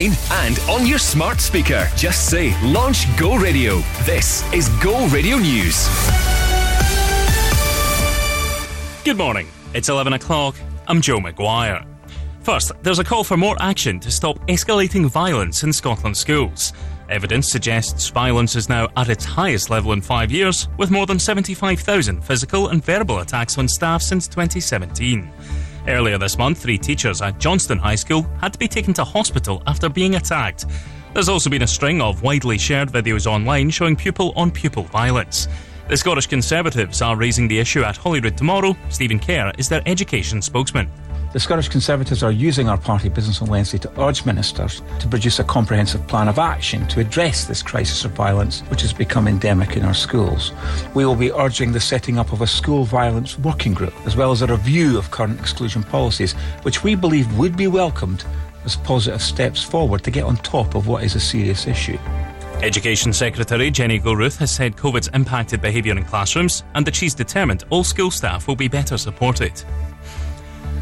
[0.00, 1.88] and on your smart speaker.
[1.96, 3.78] Just say launch Go Radio.
[4.04, 5.88] This is Go Radio News.
[9.04, 9.48] Good morning.
[9.74, 10.54] It's 11 o'clock.
[10.86, 11.84] I'm Joe McGuire.
[12.42, 16.72] First, there's a call for more action to stop escalating violence in Scotland schools.
[17.10, 21.18] Evidence suggests violence is now at its highest level in five years, with more than
[21.18, 25.28] 75,000 physical and verbal attacks on staff since 2017.
[25.88, 29.62] Earlier this month, three teachers at Johnstone High School had to be taken to hospital
[29.66, 30.66] after being attacked.
[31.14, 35.48] There's also been a string of widely shared videos online showing pupil on pupil violence.
[35.88, 38.76] The Scottish Conservatives are raising the issue at Holyrood tomorrow.
[38.90, 40.90] Stephen Kerr is their education spokesman.
[41.30, 45.38] The Scottish Conservatives are using our party business on Wednesday to urge ministers to produce
[45.38, 49.76] a comprehensive plan of action to address this crisis of violence which has become endemic
[49.76, 50.52] in our schools.
[50.94, 54.32] We will be urging the setting up of a school violence working group as well
[54.32, 56.32] as a review of current exclusion policies
[56.62, 58.24] which we believe would be welcomed
[58.64, 61.98] as positive steps forward to get on top of what is a serious issue.
[62.62, 67.64] Education Secretary Jenny Gilruth has said COVID's impacted behaviour in classrooms and that she's determined
[67.68, 69.62] all school staff will be better supported.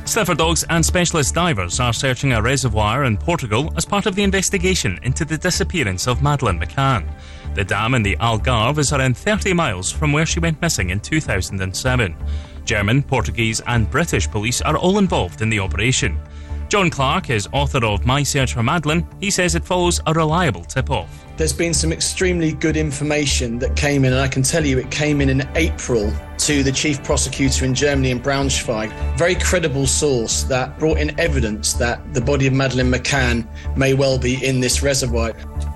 [0.06, 4.22] Sniffer dogs and specialist divers are searching a reservoir in Portugal as part of the
[4.22, 7.12] investigation into the disappearance of Madeleine McCann.
[7.56, 11.00] The dam in the Algarve is around 30 miles from where she went missing in
[11.00, 12.16] 2007.
[12.64, 16.20] German, Portuguese, and British police are all involved in the operation.
[16.68, 19.06] Jon Clarke is author of My Search for Madeleine.
[19.18, 21.25] He says it follows a reliable tip off.
[21.36, 24.90] There's been some extremely good information that came in, and I can tell you it
[24.90, 28.90] came in in April to the chief prosecutor in Germany in Braunschweig.
[29.18, 34.18] Very credible source that brought in evidence that the body of Madeleine McCann may well
[34.18, 35.34] be in this reservoir.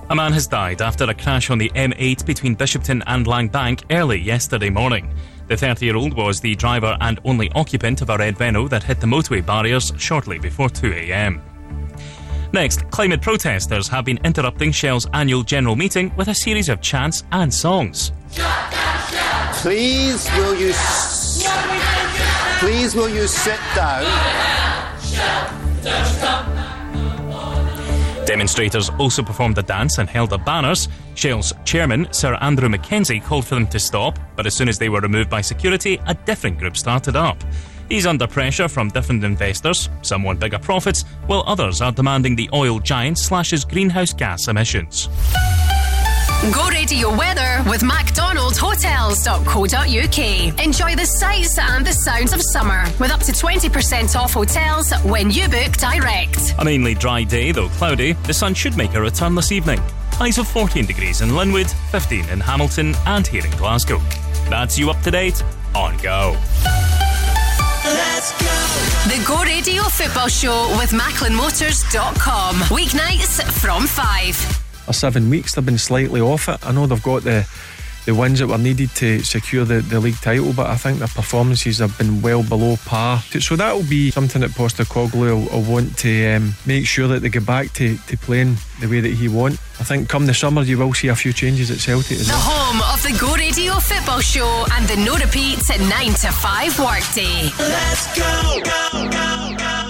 [0.08, 4.19] A man has died after a crash on the M8 between Bishopton and Langbank early
[4.19, 5.12] yesterday morning.
[5.48, 8.84] The 30 year old was the driver and only occupant of a red Renault that
[8.84, 11.49] hit the motorway barriers shortly before 2am.
[12.52, 17.22] Next, climate protesters have been interrupting Shell's annual general meeting with a series of chants
[17.32, 18.12] and songs.
[19.62, 21.46] Please will you s-
[22.58, 24.05] Please will you sit down?
[28.27, 30.89] Demonstrators also performed a dance and held up banners.
[31.14, 34.89] Shell's chairman, Sir Andrew Mackenzie, called for them to stop, but as soon as they
[34.89, 37.42] were removed by security, a different group started up.
[37.90, 39.89] He's under pressure from different investors.
[40.02, 45.08] Some want bigger profits, while others are demanding the oil giant slashes greenhouse gas emissions.
[46.55, 50.64] Go radio weather with MacDonaldHotels.co.uk.
[50.64, 55.30] Enjoy the sights and the sounds of summer with up to 20% off hotels when
[55.30, 56.55] you book direct.
[56.58, 59.80] A mainly dry day, though cloudy, the sun should make a return this evening.
[60.12, 63.98] Highs of 14 degrees in Linwood, 15 in Hamilton, and here in Glasgow.
[64.48, 65.42] That's you up to date
[65.74, 66.39] on Go.
[67.85, 68.46] Let's go.
[69.08, 72.57] The Go Radio Football Show with MacklinMotors.com.
[72.68, 75.55] Weeknights from 5 or seven weeks.
[75.55, 76.64] They've been slightly off it.
[76.67, 77.46] I know they've got the
[78.06, 81.08] the wins that were needed to secure the, the league title, but I think their
[81.08, 83.18] performances have been well below par.
[83.40, 87.28] So that'll be something that Postecoglou will, will want to um, make sure that they
[87.28, 89.58] get back to, to playing the way that he wants.
[89.80, 92.33] I think come the summer you will see a few changes at Celtic as the
[92.33, 92.39] well.
[92.39, 96.33] The home of the Go Radio Football Show and the no repeats at 9 to
[96.33, 97.50] 5 workday.
[97.58, 99.89] Let's go, go, go, go.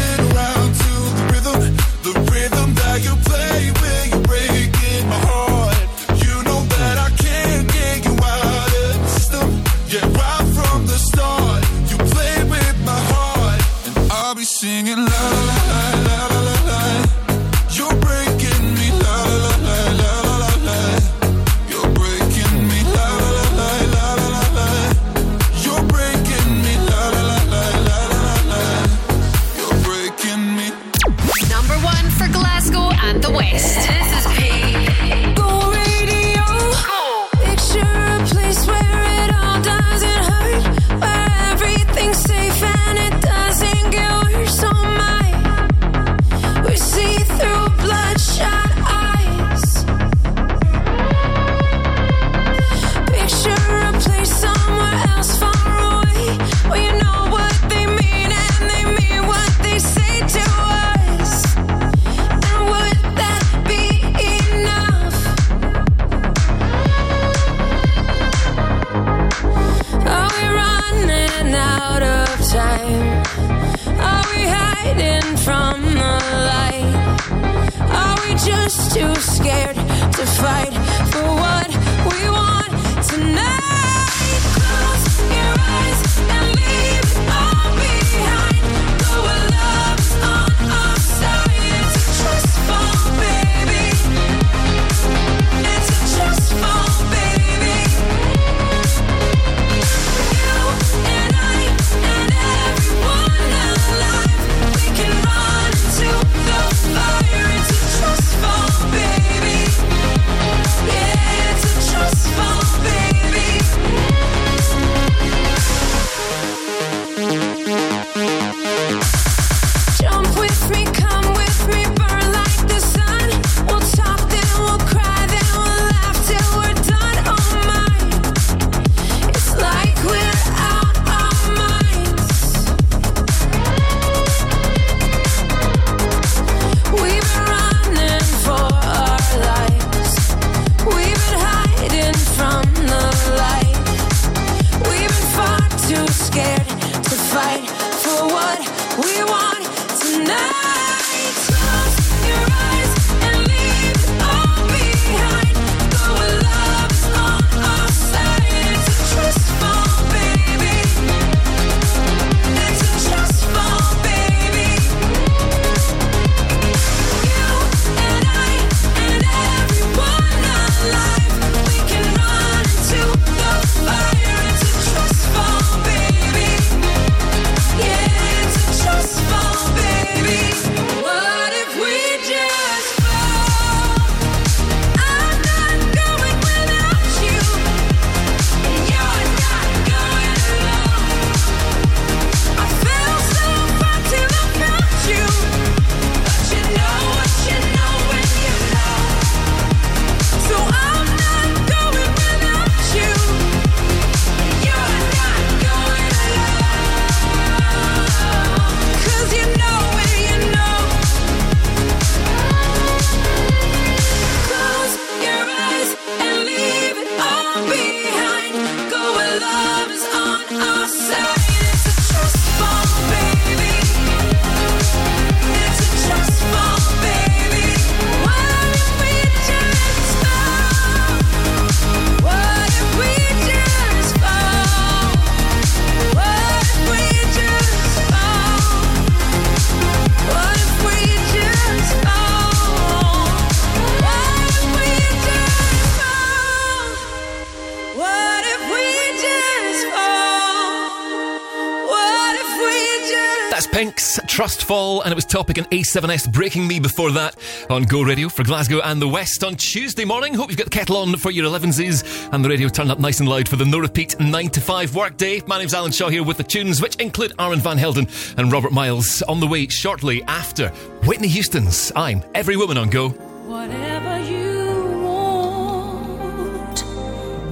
[255.31, 257.37] Topic and A7S Breaking Me before that
[257.69, 260.33] on Go Radio for Glasgow and the West on Tuesday morning.
[260.33, 263.21] Hope you've got the kettle on for your 11s and the radio turned up nice
[263.21, 265.41] and loud for the no repeat 9 to 5 workday.
[265.47, 268.73] My name's Alan Shaw here with the tunes, which include Armand Van Helden and Robert
[268.73, 270.67] Miles on the way shortly after
[271.05, 273.11] Whitney Houston's I'm Every Woman on Go.
[273.11, 276.79] Whatever you want,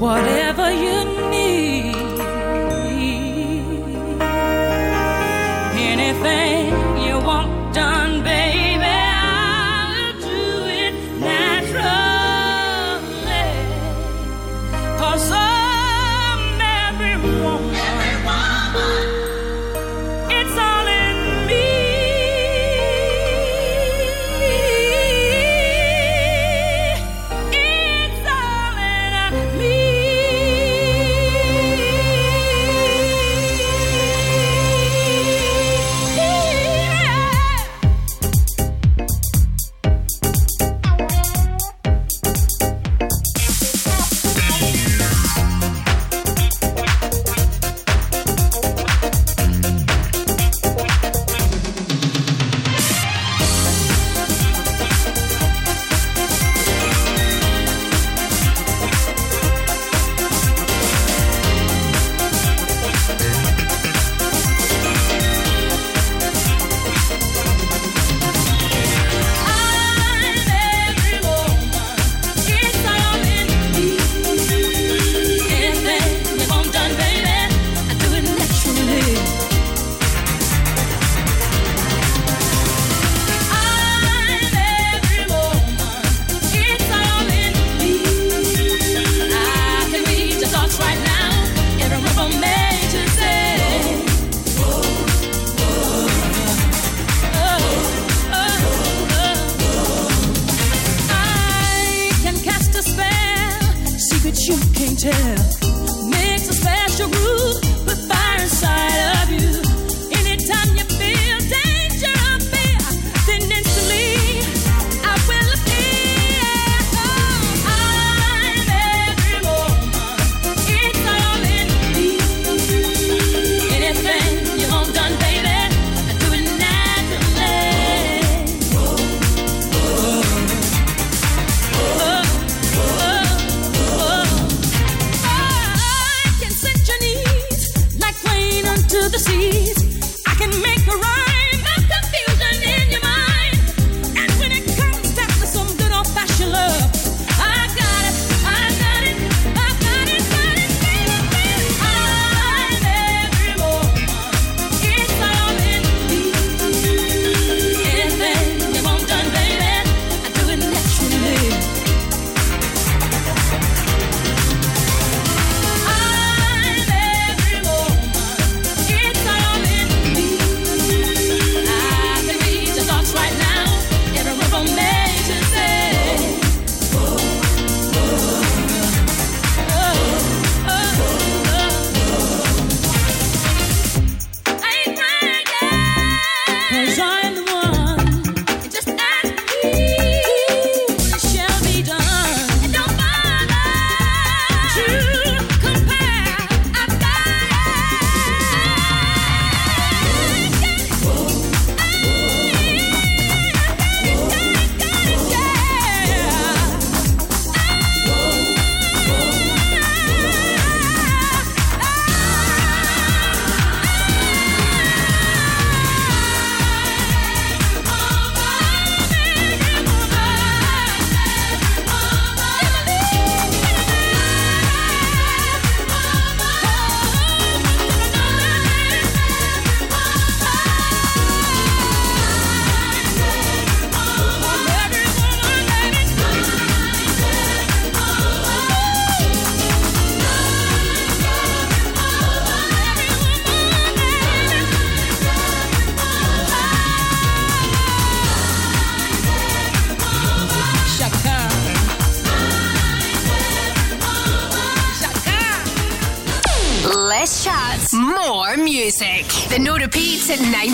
[0.02, 0.39] whatever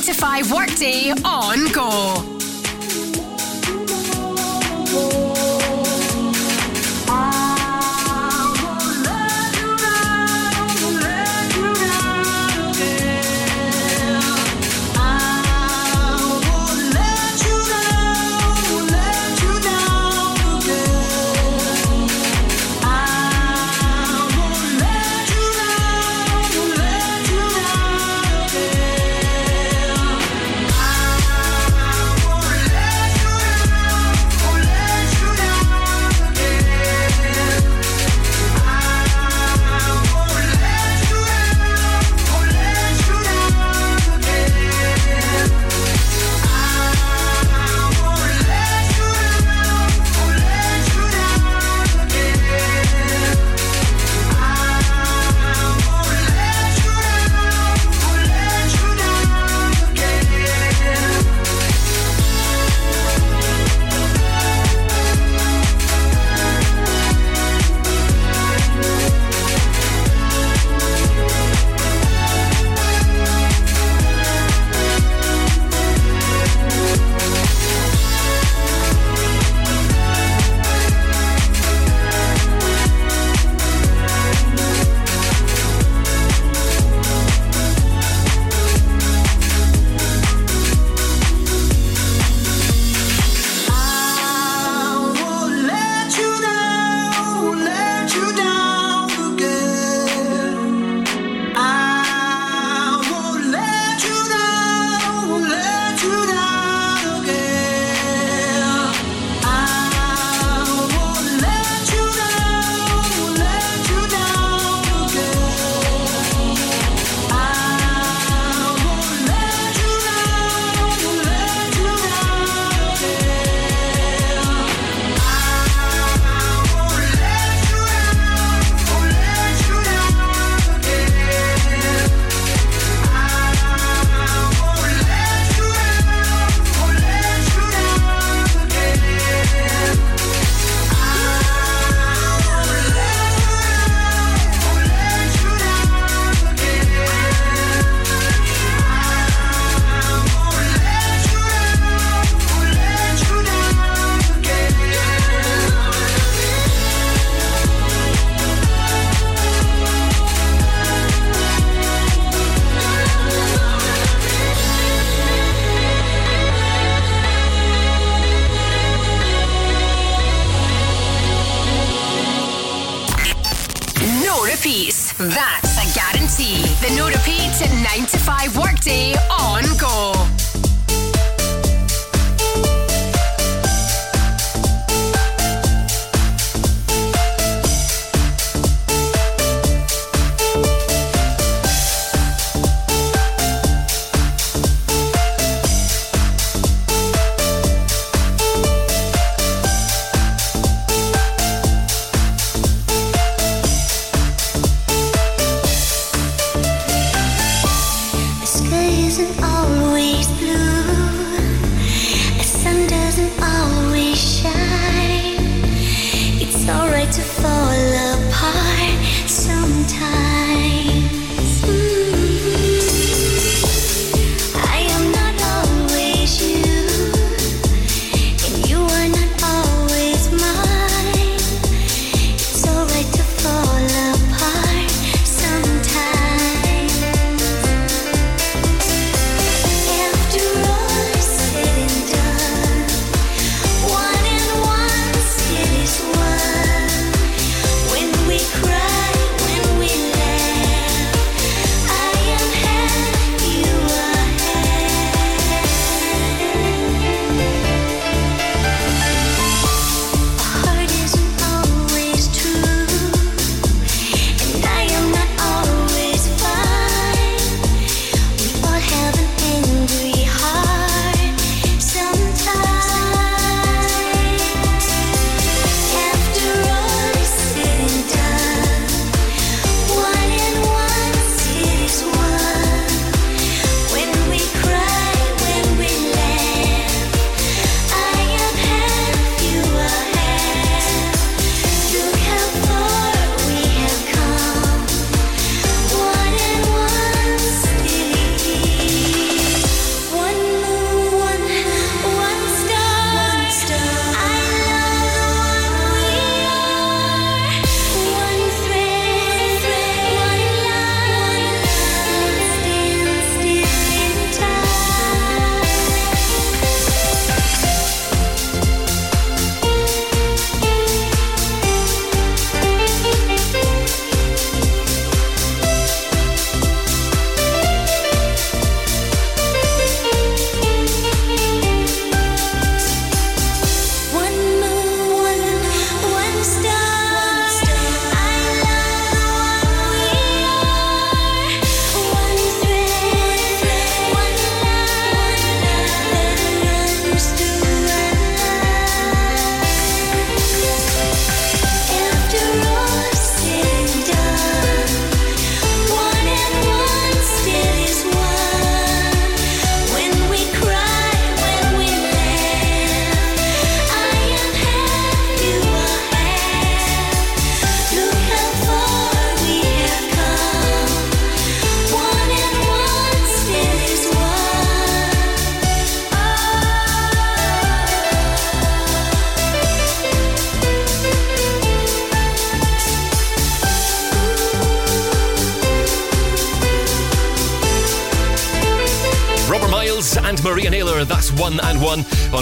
[0.06, 0.65] to 5 work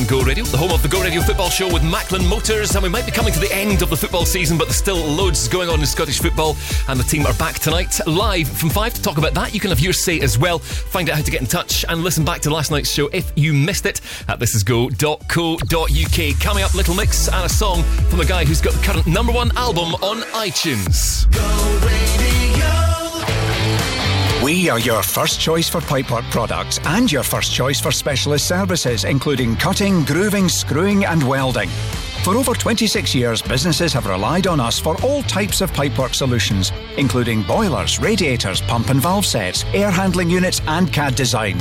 [0.03, 2.75] on Go Radio, the home of the Go Radio football show with Macklin Motors.
[2.75, 4.97] And we might be coming to the end of the football season, but there's still
[4.97, 6.55] loads going on in Scottish football.
[6.87, 9.53] And the team are back tonight, live from 5 to talk about that.
[9.53, 10.59] You can have your say as well.
[10.59, 13.31] Find out how to get in touch and listen back to last night's show if
[13.35, 16.39] you missed it at thisisgo.co.uk.
[16.39, 19.31] Coming up, Little Mix and a song from a guy who's got the current number
[19.31, 21.29] one album on iTunes.
[21.31, 22.72] Go Radio.
[24.43, 29.05] We are your first choice for pipework products and your first choice for specialist services,
[29.05, 31.69] including cutting, grooving, screwing, and welding.
[32.25, 36.73] For over 26 years, businesses have relied on us for all types of pipework solutions,
[36.97, 41.57] including boilers, radiators, pump and valve sets, air handling units, and CAD design.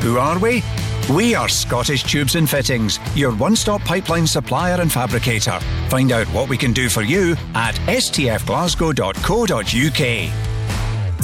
[0.00, 0.64] Who are we?
[1.08, 5.60] We are Scottish Tubes and Fittings, your one stop pipeline supplier and fabricator.
[5.88, 10.43] Find out what we can do for you at stfglasgow.co.uk.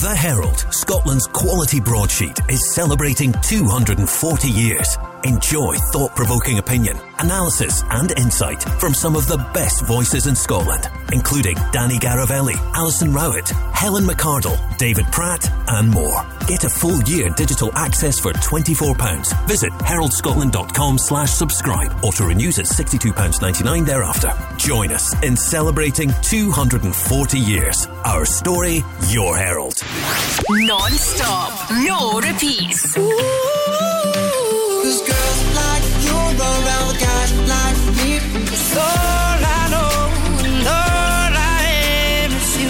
[0.00, 4.96] The Herald, Scotland's quality broadsheet, is celebrating 240 years.
[5.24, 10.88] Enjoy thought provoking opinion, analysis, and insight from some of the best voices in Scotland,
[11.12, 16.24] including Dani Garavelli, Alison Rowat, Helen McArdle, David Pratt, and more.
[16.46, 19.46] Get a full year digital access for £24.
[19.46, 21.92] Visit heraldscotland.com slash subscribe.
[22.02, 24.32] Auto renews at £62.99 thereafter.
[24.56, 27.86] Join us in celebrating 240 years.
[28.06, 29.69] Our story, your herald.
[30.50, 32.92] Non stop, no repeats.
[32.94, 33.02] Cause
[35.02, 38.16] girls like you around guys like me.
[38.46, 38.84] It's all I
[39.70, 40.10] know,
[40.46, 41.36] and all I
[42.24, 42.68] am is you.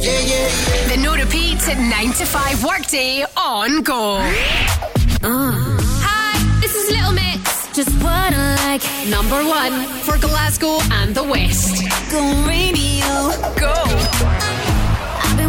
[0.00, 0.48] Yeah, yeah, yeah.
[0.88, 4.16] The no repeats at 9 to 5 workday on go.
[4.16, 5.78] Uh-huh.
[6.02, 7.68] Hi, this is Little Mix.
[7.74, 8.82] Just what I like.
[9.08, 11.84] Number one for Glasgow and the West.
[12.10, 13.30] Go radio.
[13.58, 13.74] Go.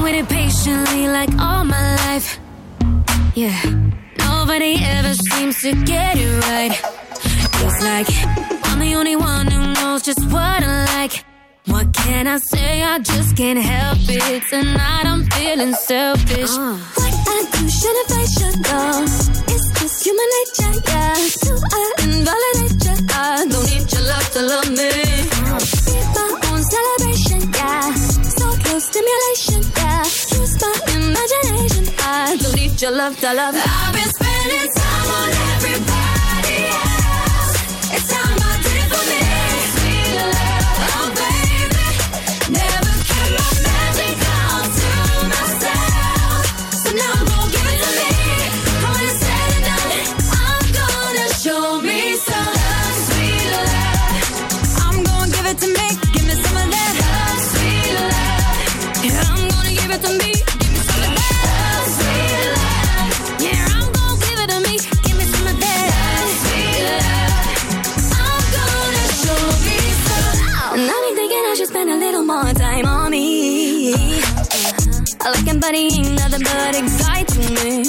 [0.08, 2.40] Waiting patiently like all my life.
[3.36, 3.60] Yeah.
[4.18, 6.74] Nobody ever seems to get it right.
[7.58, 8.08] Feels like
[8.70, 11.26] I'm the only one who knows just what I like.
[11.66, 12.84] What can I say?
[12.84, 14.44] I just can't help it.
[14.50, 16.52] Tonight I'm feeling selfish.
[16.52, 16.78] Uh.
[16.96, 19.04] What I do shouldn't I should know.
[19.54, 21.14] It's just human nature, yeah.
[21.44, 22.96] So I invalidate you.
[23.12, 24.90] I don't need your love to love me.
[25.52, 25.60] Uh.
[25.84, 27.92] Be my own celebration, yeah.
[28.40, 29.57] So close stimulation,
[30.62, 30.68] yeah.
[30.68, 31.86] My imagination.
[32.00, 33.56] I don't need your love to love.
[33.56, 37.54] I've been spending time on everybody else.
[37.94, 38.37] It's time
[75.28, 77.84] I like him, ain't nothing but to me.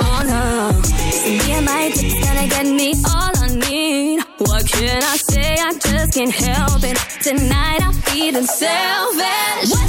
[0.00, 0.82] Oh no.
[1.12, 4.20] See, and my tips gonna get me all I need.
[4.38, 5.52] What can I say?
[5.60, 6.96] I just can't help it.
[7.22, 9.70] Tonight I'm feeling selfish.
[9.70, 9.87] What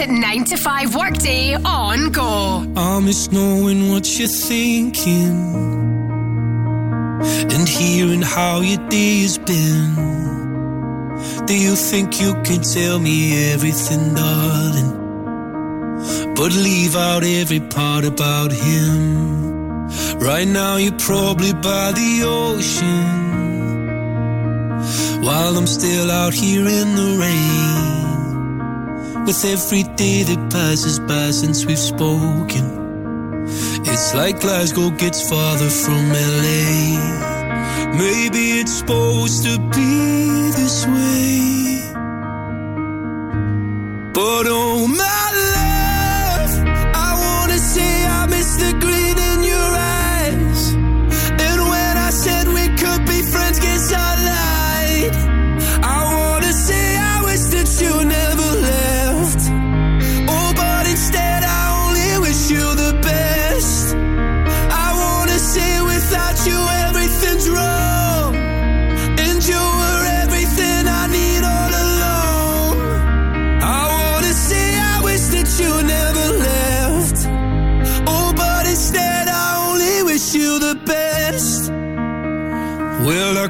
[0.00, 2.64] at 9 to 5 workday on go.
[2.76, 5.36] I miss knowing what you're thinking
[7.54, 9.94] and hearing how your day has been.
[11.46, 14.92] Do you think you can tell me everything, darling?
[16.34, 19.88] But leave out every part about him.
[20.18, 23.04] Right now, you're probably by the ocean,
[25.22, 28.15] while I'm still out here in the rain.
[29.26, 33.44] With every day that passes by since we've spoken,
[33.84, 37.96] it's like Glasgow gets farther from LA.
[37.98, 41.90] Maybe it's supposed to be this way.
[44.14, 45.15] But oh my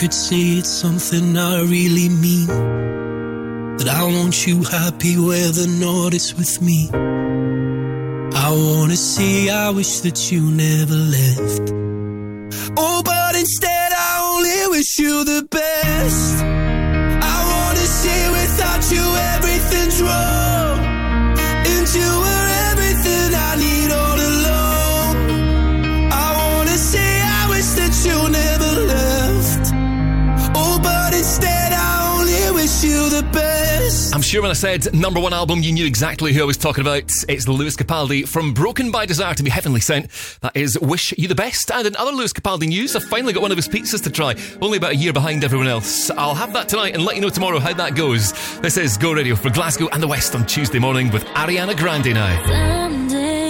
[0.00, 2.46] could say it's something I really mean.
[3.76, 6.88] That I want you happy where the not is with me.
[8.48, 11.64] I wanna say I wish that you never left.
[12.78, 16.44] Oh, but instead I only wish you the best.
[17.34, 20.39] I wanna say without you everything's wrong.
[34.20, 36.82] I'm sure when I said number one album, you knew exactly who I was talking
[36.82, 37.04] about.
[37.26, 40.10] It's Lewis Capaldi from Broken by Desire to be Heavenly Sent.
[40.42, 41.70] That is Wish You the Best.
[41.72, 44.34] And in other Lewis Capaldi news, I've finally got one of his pizzas to try.
[44.60, 46.10] Only about a year behind everyone else.
[46.10, 48.32] I'll have that tonight and let you know tomorrow how that goes.
[48.58, 52.12] This is Go Radio for Glasgow and the West on Tuesday morning with Ariana Grande
[52.12, 52.46] now.
[52.46, 53.49] Some days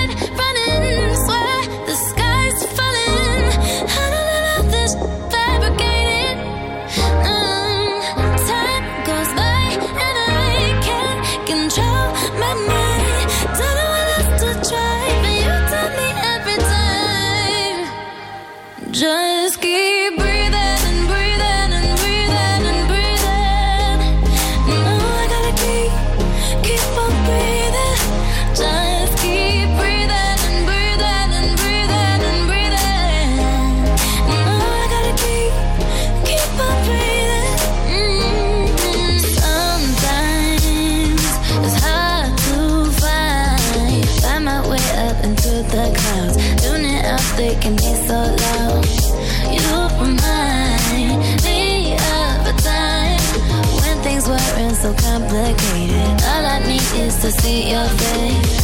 [57.11, 58.60] Is to see your face.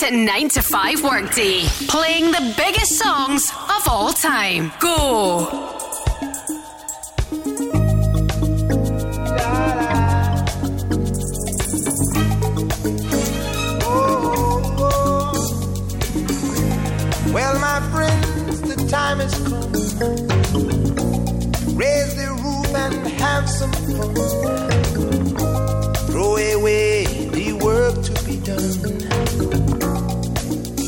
[0.00, 4.70] to 9 to 5 workday, playing the biggest songs of all time.
[4.78, 5.74] Go!
[17.32, 19.72] Well, my friends, the time has come.
[21.76, 24.77] Raise the roof and have some fun.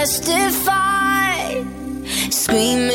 [0.00, 1.62] Testify,
[2.30, 2.89] screaming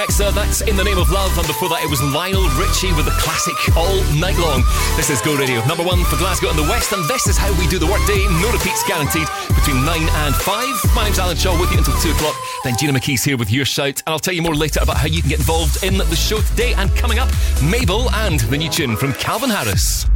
[0.00, 1.36] Rexha, that's In the Name of Love.
[1.36, 4.64] And before that, it was Lionel Richie with the classic All Night Long.
[4.96, 6.92] This is Go Radio, number one for Glasgow and the West.
[6.92, 8.24] And this is how we do the workday.
[8.40, 10.96] No repeats guaranteed between 9 and 5.
[10.96, 12.34] My name's Alan Shaw with you until 2 o'clock.
[12.64, 14.00] Then Gina McKee's here with your shout.
[14.06, 16.40] And I'll tell you more later about how you can get involved in the show
[16.40, 16.72] today.
[16.72, 17.28] And coming up,
[17.62, 20.06] Mabel and the new tune from Calvin Harris.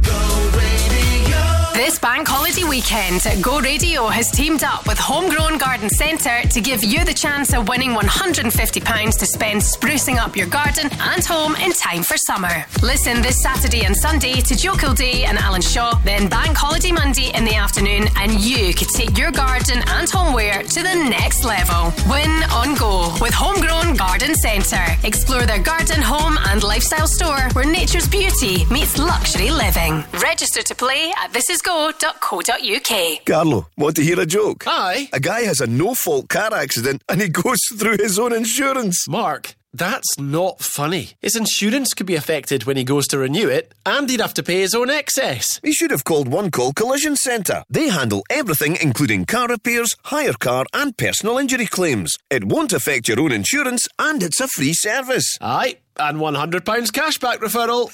[1.75, 6.85] This bank holiday weekend, Go Radio has teamed up with Homegrown Garden Centre to give
[6.85, 11.73] you the chance of winning £150 to spend sprucing up your garden and home in
[11.73, 12.63] time for summer.
[12.81, 17.35] Listen this Saturday and Sunday to Joe Kilday and Alan Shaw, then Bank Holiday Monday
[17.35, 21.91] in the afternoon, and you could take your garden and homeware to the next level.
[22.09, 24.95] Win on Go with Homegrown Garden Centre.
[25.03, 30.05] Explore their garden, home, and lifestyle store where nature's beauty meets luxury living.
[30.23, 31.33] Register to play at
[31.65, 33.25] thisisgo.co.uk.
[33.25, 34.63] Carlo, want to hear a joke?
[34.67, 35.09] Aye.
[35.13, 39.07] A guy has a no fault car accident and he goes through his own insurance.
[39.07, 41.11] Mark, that's not funny.
[41.21, 44.43] His insurance could be affected when he goes to renew it, and he'd have to
[44.43, 45.59] pay his own excess.
[45.63, 47.63] He should have called One Call Collision Centre.
[47.69, 52.15] They handle everything, including car repairs, hire car, and personal injury claims.
[52.29, 55.37] It won't affect your own insurance, and it's a free service.
[55.41, 56.61] Aye, and £100
[56.91, 57.89] cashback referral.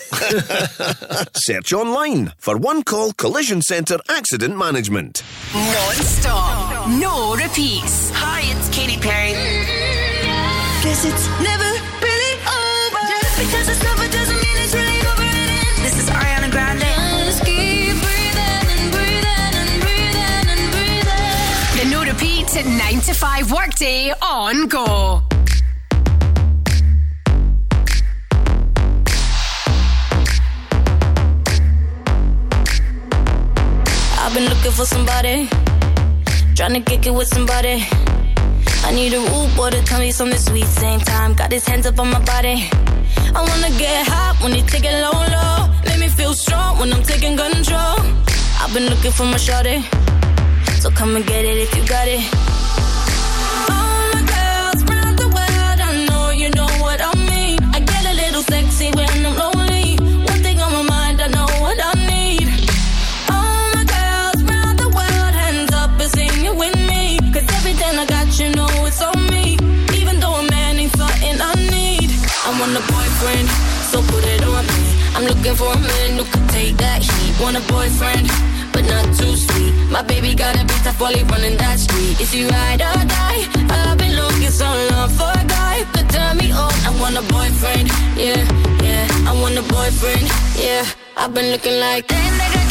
[1.38, 5.24] Search online for One Call Collision Centre Accident Management.
[5.54, 8.12] Non-stop, no repeats.
[8.14, 9.34] Hi, it's Katy Perry.
[10.84, 11.71] Guess it's never
[22.56, 25.22] repeat 9 to 5 workday on Go.
[34.18, 35.48] I've been looking for somebody,
[36.56, 37.86] trying to kick it with somebody.
[38.84, 40.66] I need a rude boy to tell me something sweet.
[40.66, 42.70] Same time, got his hands up on my body.
[43.36, 45.70] I wanna get hot when he take it low, low.
[45.86, 48.00] Make me feel strong when I'm taking control.
[48.60, 49.84] I've been looking for my shorty,
[50.82, 52.26] so come and get it if you got it.
[53.70, 57.60] All my girls round the world, I know you know what I mean.
[57.70, 60.02] I get a little sexy when I'm lonely.
[60.26, 62.50] One thing on my mind, I know what I need.
[63.30, 67.20] All my girls round the world, hands up and sing it with me.
[67.32, 69.62] Cause everything I got, you know it's me.
[69.94, 72.10] Even though a man ain't I need.
[72.42, 73.48] I want a boyfriend,
[73.94, 74.82] so put it on me.
[75.14, 77.38] I'm looking for a man who could take that heat.
[77.40, 78.26] Want a boyfriend,
[78.74, 79.74] but not too sweet.
[79.90, 82.20] My baby got a beat tough while running that street.
[82.20, 83.42] Is he ride or die?
[83.70, 86.74] I've been looking so long for a guy could turn me on.
[86.88, 88.42] I want a boyfriend, yeah,
[88.84, 89.30] yeah.
[89.30, 90.26] I want a boyfriend,
[90.58, 90.86] yeah.
[91.18, 92.10] I've been looking like.
[92.10, 92.71] Where you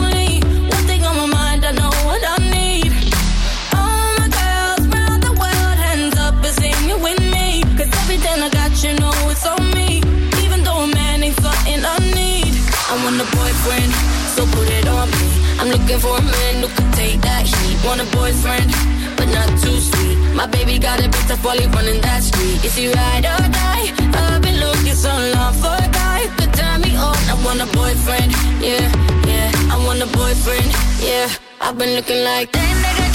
[13.11, 13.91] want a boyfriend,
[14.35, 15.27] so put it on me.
[15.59, 17.77] I'm looking for a man who can take that heat.
[17.83, 18.71] Want a boyfriend,
[19.17, 20.17] but not too sweet.
[20.33, 22.63] My baby got a bit tough while running that street.
[22.63, 23.91] Is he ride or die?
[24.15, 27.19] I've been looking so long for a guy could turn me on.
[27.27, 28.31] I want a boyfriend,
[28.63, 28.87] yeah,
[29.27, 29.51] yeah.
[29.73, 30.71] I want a boyfriend,
[31.03, 31.27] yeah.
[31.59, 33.10] I've been looking like that nigga,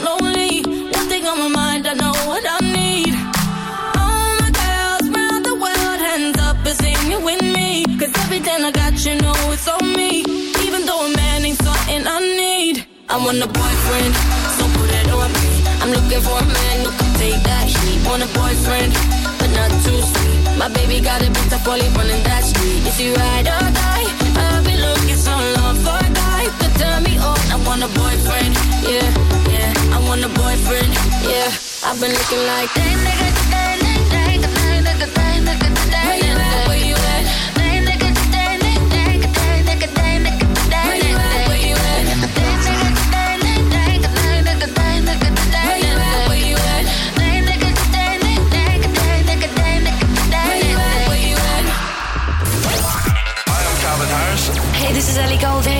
[0.00, 0.62] I'm lonely.
[0.64, 3.12] One thing on my mind, I know what I need.
[4.00, 5.06] All my girls
[5.44, 7.84] the world, hands up with me.
[7.98, 10.24] Cause everything I got, you know it's on me.
[10.64, 12.86] Even though a man ain't something I need.
[13.10, 14.14] I want a boyfriend,
[14.56, 15.48] so put it on me.
[15.82, 18.00] I'm looking for a man who can take that heat.
[18.08, 18.92] Want a boyfriend,
[19.36, 20.56] but not too sweet.
[20.56, 22.88] My baby got a bit tough while running that street.
[22.88, 24.08] Is he ride or die?
[24.48, 27.36] I've been looking so long for a guy could turn me on.
[27.52, 28.54] I want a boyfriend,
[28.88, 29.40] yeah.
[29.44, 29.49] I
[30.10, 30.92] want a boyfriend,
[31.22, 31.46] yeah.
[31.86, 33.30] I've been looking like that nigga,
[36.04, 36.66] Where you at?
[36.68, 37.24] Where you at?
[54.74, 55.79] Hey, this is Ellie Goulding.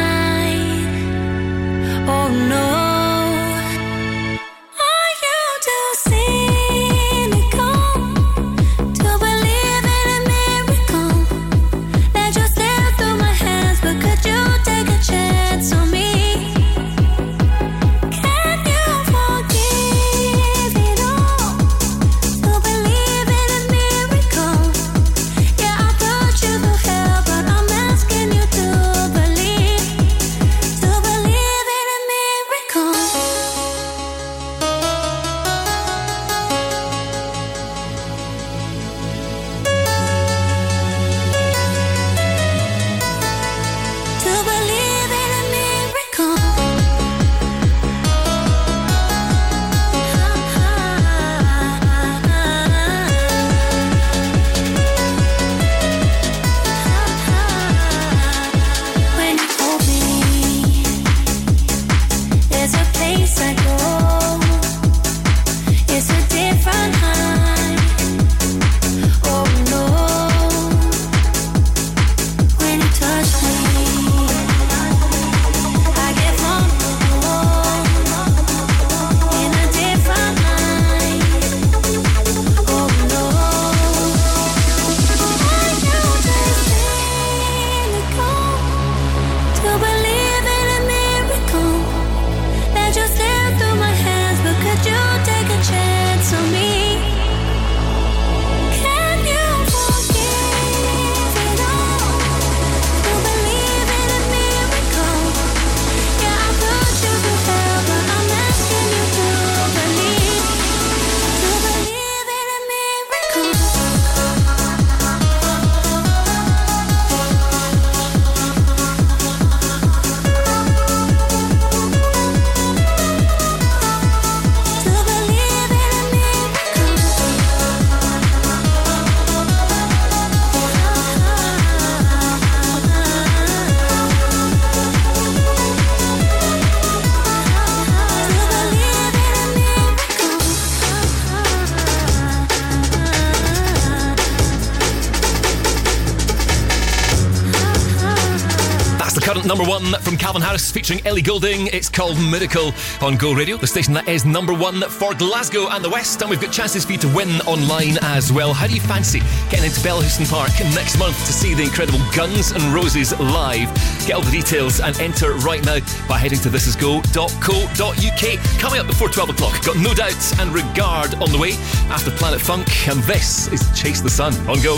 [150.69, 151.67] Featuring Ellie Goulding.
[151.67, 155.83] It's called Miracle on Go Radio, the station that is number one for Glasgow and
[155.83, 156.21] the West.
[156.21, 158.53] And we've got chances for you to win online as well.
[158.53, 162.51] How do you fancy getting into Bellahouston Park next month to see the incredible Guns
[162.51, 163.73] and Roses live?
[164.05, 168.59] Get all the details and enter right now by heading to thisisgo.co.uk.
[168.59, 171.53] Coming up before 12 o'clock, got No Doubts and Regard on the way
[171.89, 172.67] after Planet Funk.
[172.89, 174.77] And this is Chase the Sun on Go.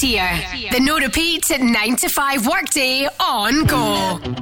[0.00, 0.40] Here.
[0.72, 4.33] The no repeat 9 to 5 workday on go.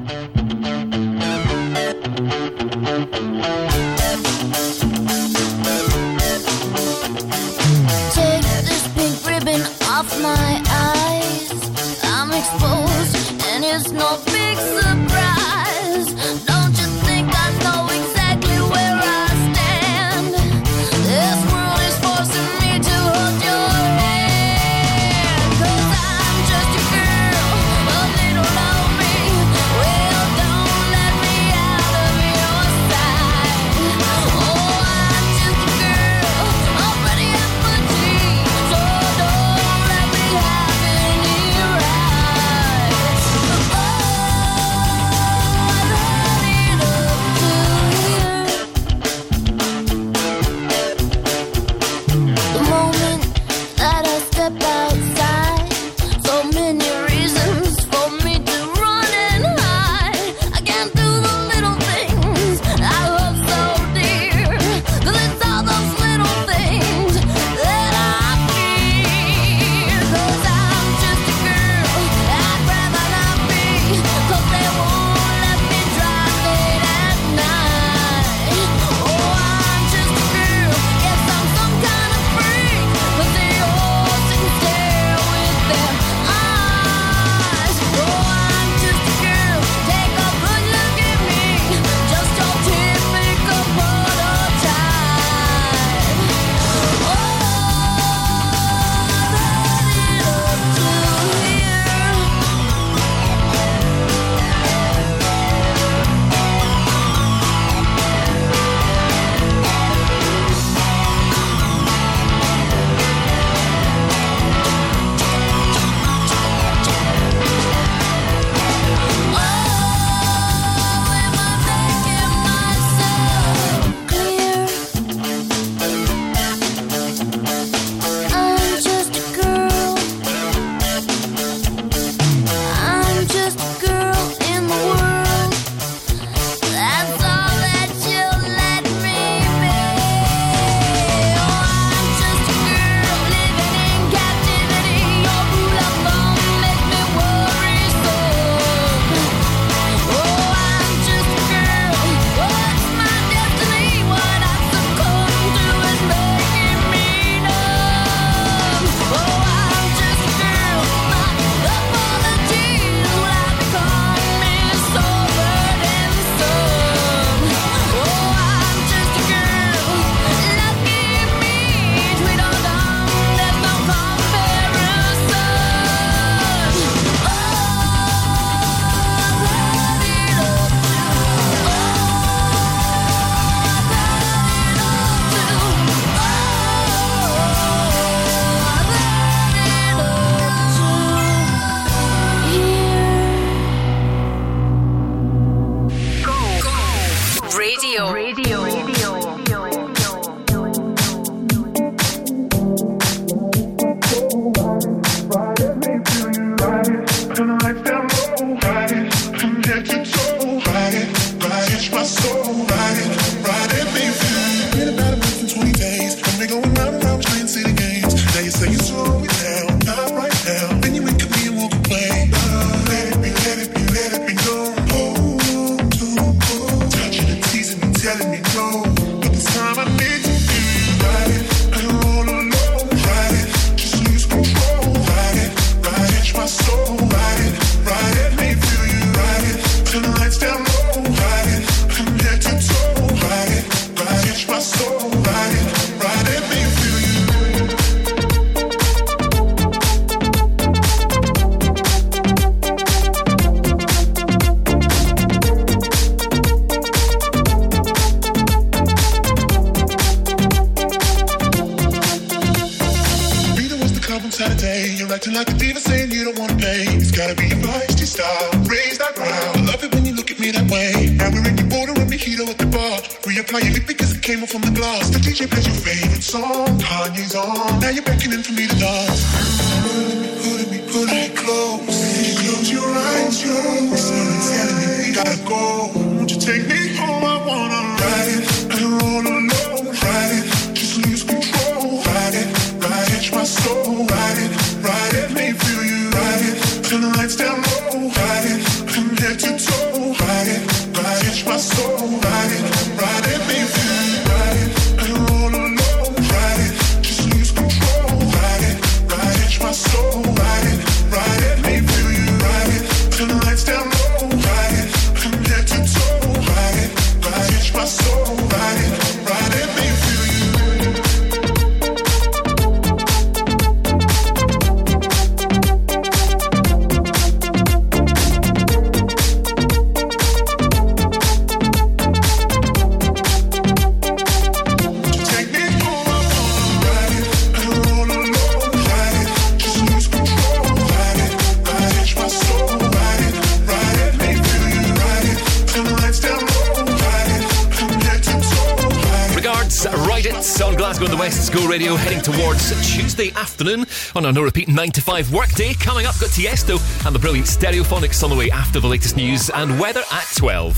[354.14, 355.74] On our no repeat 9 to 5 workday.
[355.74, 359.50] Coming up, got Tiesto and the brilliant Stereophonics on the way after the latest news
[359.50, 360.74] and weather at 12.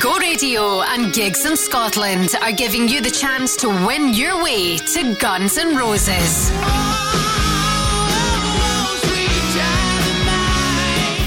[0.00, 4.76] Go Radio and Gigs in Scotland are giving you the chance to win your way
[4.76, 6.50] to Guns N' Roses.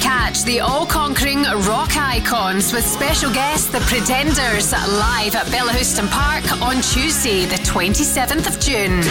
[0.01, 6.61] Catch the all conquering rock icons with special guest The Pretenders live at Bellahouston Park
[6.61, 9.03] on Tuesday, the 27th of June.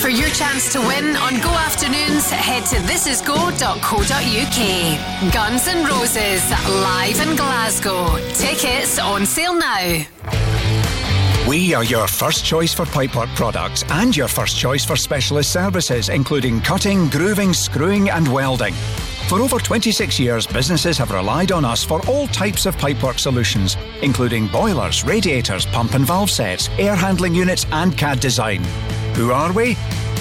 [0.00, 5.32] For your chance to win on Go Afternoons, head to thisisgo.co.uk.
[5.34, 8.16] Guns N' Roses, live in Glasgow.
[8.34, 10.04] Tickets on sale now.
[11.48, 16.08] We are your first choice for pipework products and your first choice for specialist services,
[16.08, 18.74] including cutting, grooving, screwing, and welding.
[19.30, 23.76] For over 26 years, businesses have relied on us for all types of pipework solutions,
[24.02, 28.64] including boilers, radiators, pump and valve sets, air handling units, and CAD design.
[29.14, 29.76] Who are we?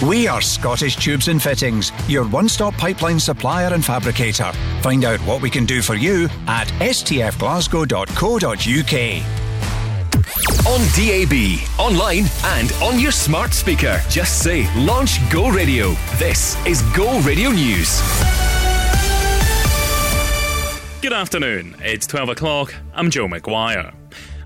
[0.05, 4.51] We are Scottish Tubes and Fittings, your one stop pipeline supplier and fabricator.
[4.83, 9.23] Find out what we can do for you at stfglasgow.co.uk.
[10.67, 11.33] On DAB,
[11.79, 13.99] online, and on your smart speaker.
[14.07, 15.95] Just say launch Go Radio.
[16.19, 17.99] This is Go Radio News.
[21.01, 21.77] Good afternoon.
[21.79, 22.75] It's 12 o'clock.
[22.93, 23.93] I'm Joe McGuire.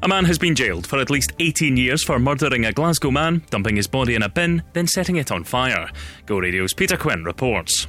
[0.04, 3.42] A man has been jailed for at least 18 years for murdering a Glasgow man,
[3.50, 5.90] dumping his body in a bin, then setting it on fire.
[6.28, 7.88] Go Radio's Peter Quinn reports.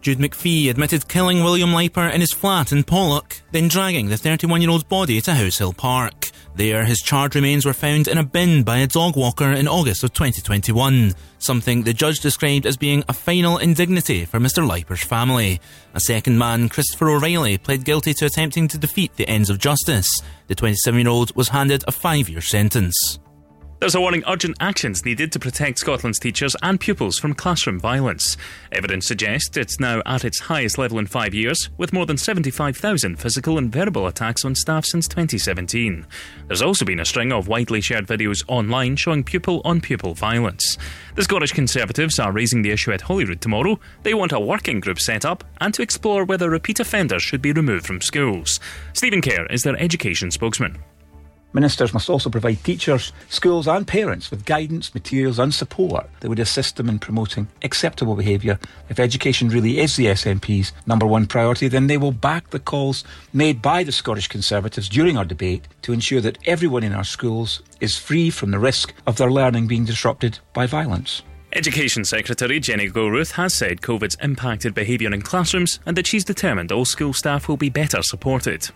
[0.00, 4.62] Jude McPhee admitted killing William Leiper in his flat in Pollok, then dragging the 31
[4.62, 6.21] year old's body to Househill Park.
[6.54, 10.04] There, his charred remains were found in a bin by a dog walker in August
[10.04, 14.66] of 2021, something the judge described as being a final indignity for Mr.
[14.66, 15.60] Leiper's family.
[15.94, 20.06] A second man, Christopher O'Reilly, pled guilty to attempting to defeat the ends of justice.
[20.48, 23.18] The 27 year old was handed a five year sentence.
[23.82, 28.36] There's a warning urgent actions needed to protect Scotland's teachers and pupils from classroom violence.
[28.70, 33.16] Evidence suggests it's now at its highest level in five years, with more than 75,000
[33.16, 36.06] physical and verbal attacks on staff since 2017.
[36.46, 40.78] There's also been a string of widely shared videos online showing pupil on pupil violence.
[41.16, 43.80] The Scottish Conservatives are raising the issue at Holyrood tomorrow.
[44.04, 47.50] They want a working group set up and to explore whether repeat offenders should be
[47.50, 48.60] removed from schools.
[48.92, 50.78] Stephen Kerr is their education spokesman.
[51.52, 56.38] Ministers must also provide teachers, schools, and parents with guidance, materials, and support that would
[56.38, 58.58] assist them in promoting acceptable behaviour.
[58.88, 63.04] If education really is the SNP's number one priority, then they will back the calls
[63.32, 67.62] made by the Scottish Conservatives during our debate to ensure that everyone in our schools
[67.80, 71.22] is free from the risk of their learning being disrupted by violence.
[71.54, 76.72] Education Secretary Jenny Gilruth has said COVID's impacted behaviour in classrooms and that she's determined
[76.72, 78.70] all school staff will be better supported.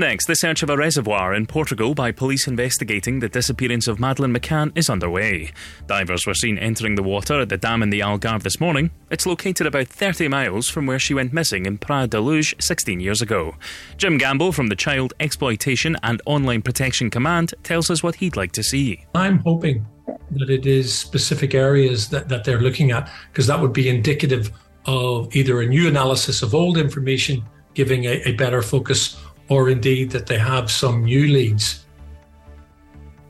[0.00, 4.32] Next, the search of a reservoir in Portugal by police investigating the disappearance of Madeleine
[4.32, 5.50] McCann is underway.
[5.88, 8.92] Divers were seen entering the water at the dam in the Algarve this morning.
[9.10, 13.00] It's located about 30 miles from where she went missing in Praia da Luz 16
[13.00, 13.56] years ago.
[13.96, 18.52] Jim Gamble from the Child Exploitation and Online Protection Command tells us what he'd like
[18.52, 19.04] to see.
[19.16, 19.84] I'm hoping
[20.30, 24.52] that it is specific areas that, that they're looking at, because that would be indicative
[24.86, 27.44] of either a new analysis of old information,
[27.74, 29.16] giving a, a better focus,
[29.48, 31.84] or indeed that they have some new leads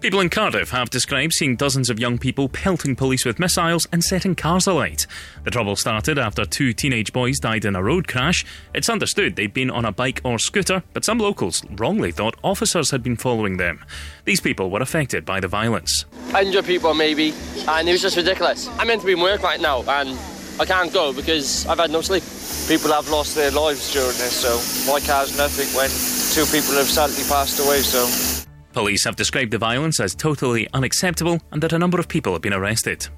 [0.01, 4.05] People in Cardiff have described seeing dozens of young people pelting police with missiles and
[4.05, 5.09] setting cars alight.
[5.43, 8.47] The trouble started after two teenage boys died in a road crash.
[8.73, 12.93] It's understood they'd been on a bike or scooter, but some locals wrongly thought officers
[12.93, 13.85] had been following them.
[14.25, 16.05] These people were affected by the violence.
[16.33, 17.35] injure people maybe,
[17.66, 18.69] and it was just ridiculous.
[18.79, 20.16] I'm meant to be in work right now, and
[20.61, 22.25] I can't go because I've had no sleep.
[22.69, 26.89] People have lost their lives during this, so my car's nothing when two people have
[26.89, 28.45] sadly passed away, so.
[28.73, 32.43] Police have described the violence as totally unacceptable and that a number of people have
[32.43, 33.09] been arrested.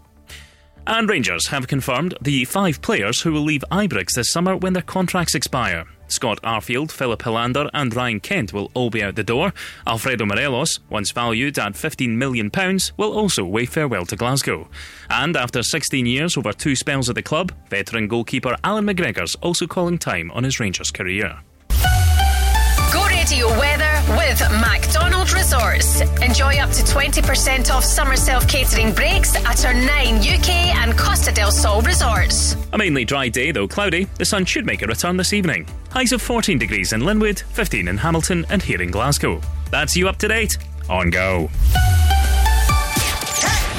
[0.86, 4.82] And Rangers have confirmed the five players who will leave Ibrox this summer when their
[4.82, 5.86] contracts expire.
[6.12, 9.52] Scott Arfield, Filip Helander, and Ryan Kent will all be out the door.
[9.86, 12.50] Alfredo Morelos, once valued at £15 million,
[12.96, 14.68] will also wave farewell to Glasgow.
[15.08, 19.66] And after 16 years over two spells at the club, veteran goalkeeper Allan McGregor's also
[19.66, 21.40] calling time on his Rangers career.
[23.20, 26.00] Go Radio weather with MacDonald Resorts.
[26.22, 31.30] Enjoy up to 20% off summer self catering breaks at our nine UK and Costa
[31.30, 32.56] del Sol resorts.
[32.72, 35.68] A mainly dry day, though cloudy, the sun should make a return this evening.
[35.90, 39.40] Highs of 14 degrees in Linwood, 15 in Hamilton, and here in Glasgow.
[39.70, 40.56] That's you up to date
[40.88, 41.50] on Go.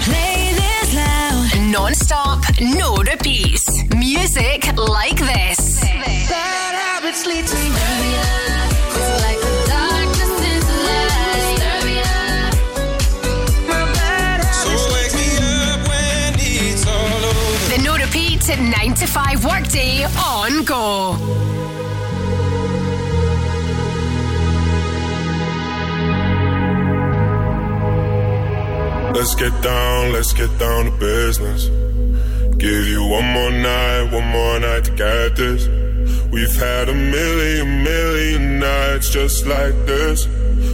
[0.03, 1.71] Play this loud.
[1.71, 3.65] Non stop, no repeats.
[3.95, 5.81] Music like this.
[5.81, 8.50] Bad habits lead to The
[18.51, 21.11] repeat 9 to 5 workday on Go.
[29.13, 31.65] Let's get down, let's get down to business.
[32.57, 35.67] Give you one more night, one more night to get this.
[36.31, 40.27] We've had a million, million nights just like this.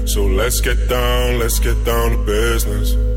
[0.06, 3.17] So let's get down, let's get down to business.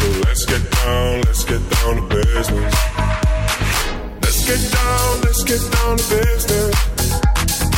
[0.00, 2.74] So let's get down, let's get down to business.
[4.24, 6.74] Let's get down, let's get down to business.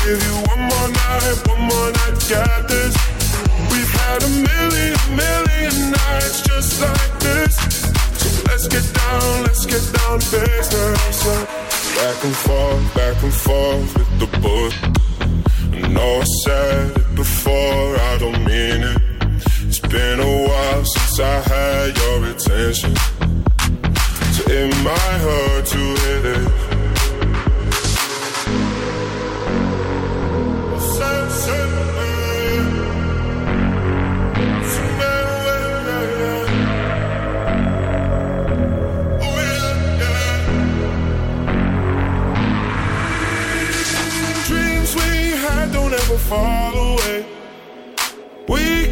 [0.04, 2.94] Give you one more night, one more night get this.
[3.72, 7.54] We've had a million, million nights just like this.
[8.20, 11.18] So let's get down, let's get down to business.
[11.98, 14.74] Back and forth, back and forth with the book.
[15.74, 19.11] I I said it before, I don't mean it.
[19.92, 22.96] Been a while since I had your attention.
[24.32, 26.48] So it might hurt to hear this.
[39.20, 39.36] Oh,
[44.46, 47.26] Dreams we had don't ever fall away.
[48.48, 48.91] We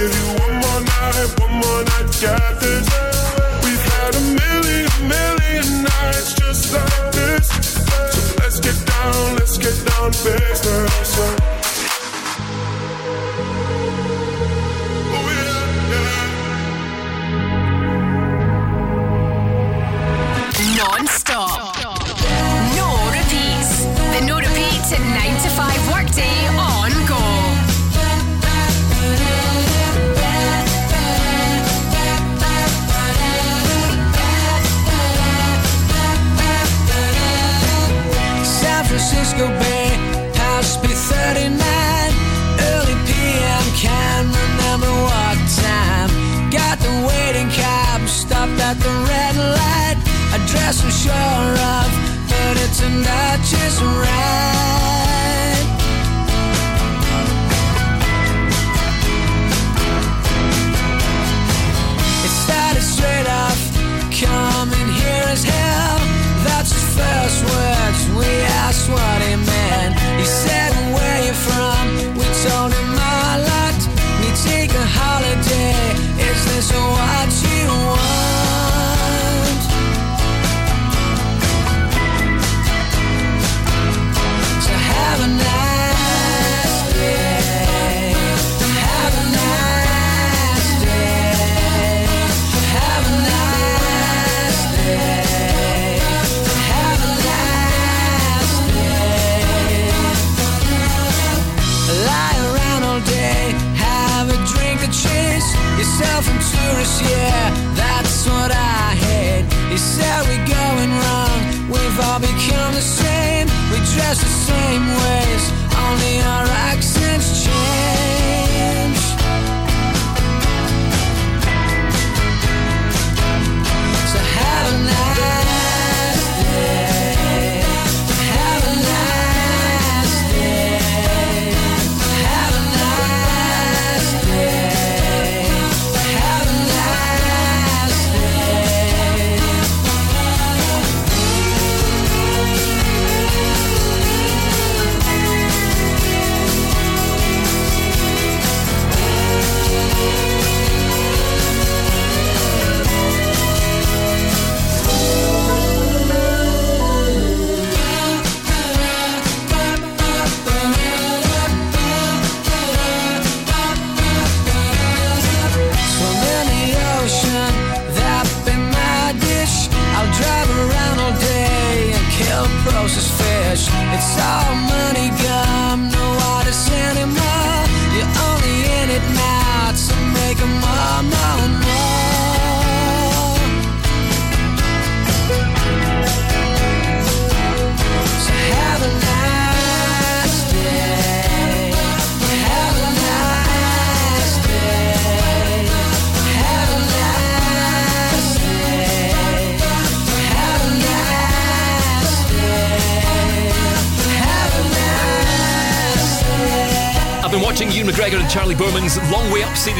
[0.00, 2.88] Give you one more night, one more night to this.
[3.62, 7.46] We've had a million, million nights just like this.
[8.14, 11.18] So let's get down, let's get down to business.
[15.12, 15.36] Oh,
[20.78, 21.06] non
[50.70, 51.90] less we're sure of,
[52.28, 54.06] but it's turned out just right.
[62.24, 63.60] It started straight off,
[64.14, 65.98] coming here as hell.
[66.46, 68.00] That's the first words.
[68.16, 68.30] We
[68.62, 69.98] asked what he meant.
[70.20, 70.69] He said.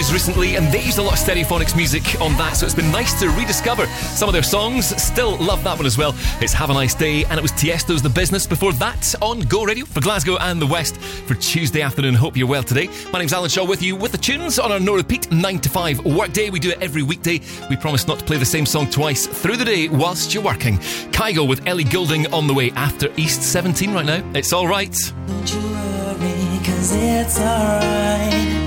[0.00, 2.90] 90s recently, and they used a lot of Stereophonics music on that, so it's been
[2.90, 4.86] nice to rediscover some of their songs.
[5.02, 6.14] Still love that one as well.
[6.40, 9.64] It's Have a Nice Day, and it was Tiesto's The Business before that on Go
[9.64, 12.14] Radio for Glasgow and the West for Tuesday afternoon.
[12.14, 12.88] Hope you're well today.
[13.12, 15.68] My name's Alan Shaw with you with the tunes on our No Repeat 9 to
[15.68, 16.50] 5 workday.
[16.50, 17.40] We do it every weekday.
[17.68, 20.78] We promise not to play the same song twice through the day whilst you're working.
[21.12, 24.30] Kygo with Ellie Goulding on the way after East 17 right now.
[24.34, 24.96] It's all right.
[25.26, 28.59] Don't you worry, cause it's all right.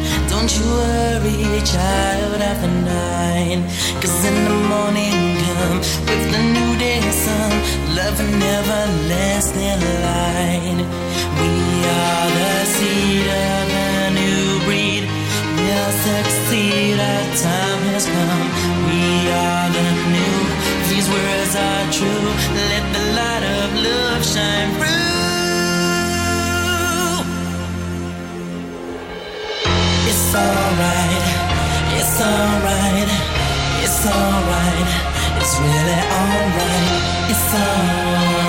[0.43, 3.63] Don't you worry, child, after nine.
[4.01, 7.51] Cause in the morning come with the new day sun.
[7.95, 10.79] Love never last in line.
[11.39, 11.51] We
[11.95, 15.07] are the seed of a new breed.
[15.55, 18.43] We'll succeed, our time has come.
[18.91, 20.39] We are the new.
[20.91, 22.27] These words are true.
[22.67, 25.02] Let the light of love shine through.
[30.35, 31.25] Alright,
[31.97, 33.09] it's alright,
[33.83, 34.87] it's alright,
[35.39, 36.91] it's really alright,
[37.31, 38.43] it's alright,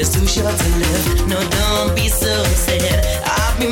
[0.00, 1.28] is too short to live.
[1.28, 3.04] No, don't be so sad.
[3.22, 3.68] I'll be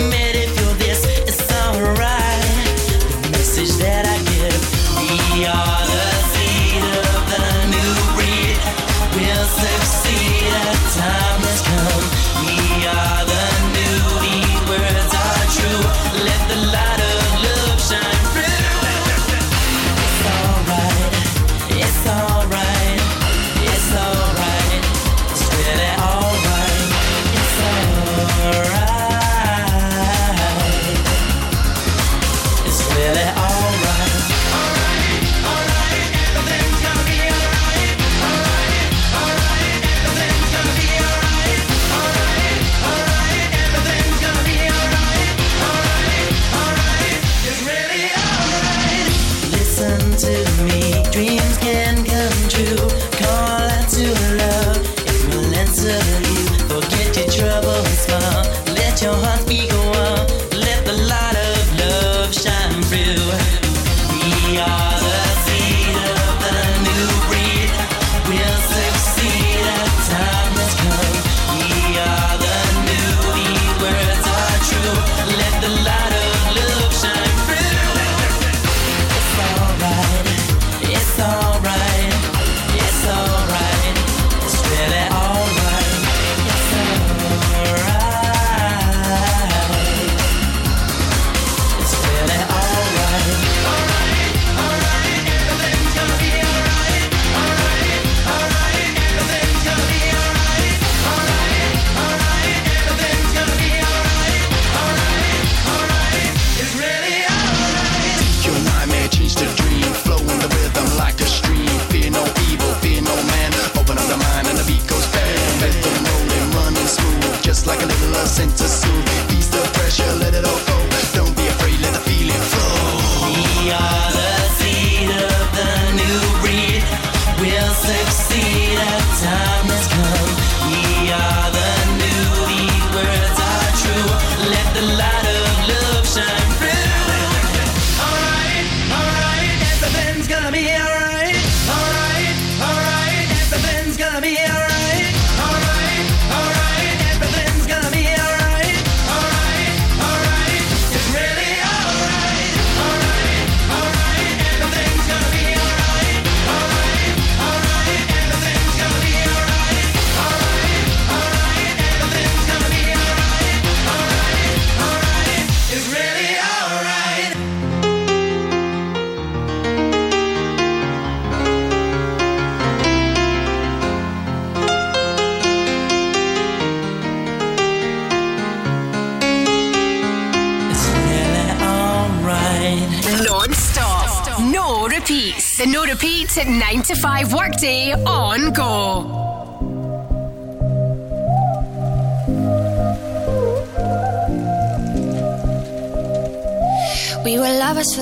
[118.38, 118.67] sent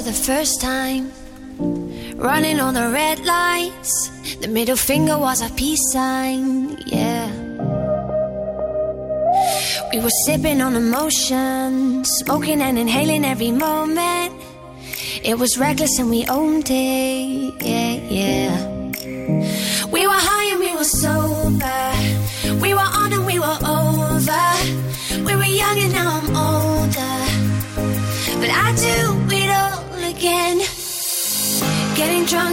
[0.06, 1.10] the first time,
[2.14, 3.92] running on the red lights.
[4.40, 7.26] The middle finger was a peace sign, yeah.
[9.92, 14.32] We were sipping on emotion, smoking and inhaling every moment.
[15.24, 18.65] It was reckless and we owned it, yeah, yeah.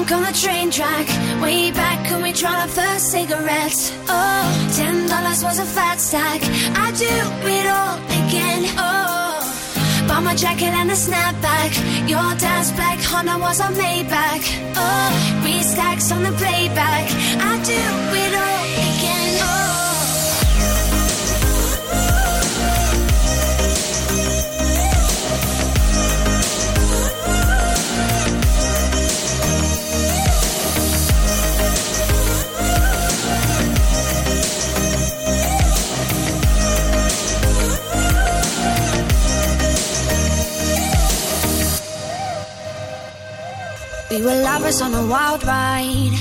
[0.06, 1.08] Drunk on the train track.
[1.42, 3.92] Way back when we tried our first cigarettes.
[4.08, 6.42] Oh, ten dollars was a fat stack.
[6.76, 7.14] I do
[7.56, 8.64] it all again.
[8.78, 11.72] Oh, bought my jacket and a snapback.
[12.10, 14.46] Your dad's black Honda was a Maybach.
[14.76, 17.06] Oh, three stacks on the playback.
[17.40, 17.82] I do
[18.22, 18.93] it all again.
[44.14, 46.14] We were lovers on a wild ride,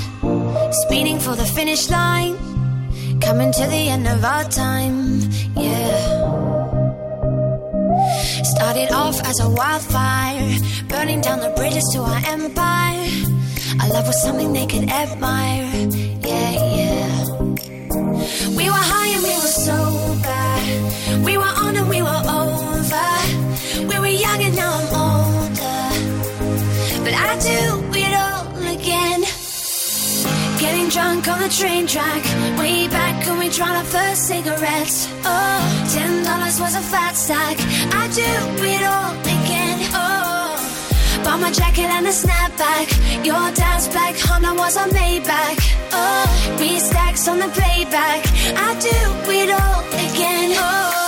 [0.85, 2.39] speeding for the finish line,
[3.21, 5.21] coming to the end of our time,
[5.55, 6.33] yeah.
[8.45, 10.59] Started off as a wildfire,
[10.89, 13.11] burning down the bridges to our empire.
[13.83, 15.69] Our love was something they could admire,
[16.25, 17.25] yeah, yeah.
[18.57, 23.87] We were high and we were sober, we were on and we were over.
[23.87, 25.02] We were young and now I'm
[30.93, 32.23] drunk on the train track.
[32.59, 35.09] Way back when we tried our first cigarettes.
[35.25, 37.57] Oh, ten dollars was a fat stack.
[38.01, 38.31] I do
[38.73, 39.79] it all again.
[39.95, 40.53] Oh,
[41.25, 42.89] bought my jacket and a snapback.
[43.25, 45.61] Your dad's black Honda was a Maybach.
[45.93, 48.21] Oh, three stacks on the playback.
[48.69, 48.99] I do
[49.33, 50.53] it all again.
[50.59, 51.02] Oh.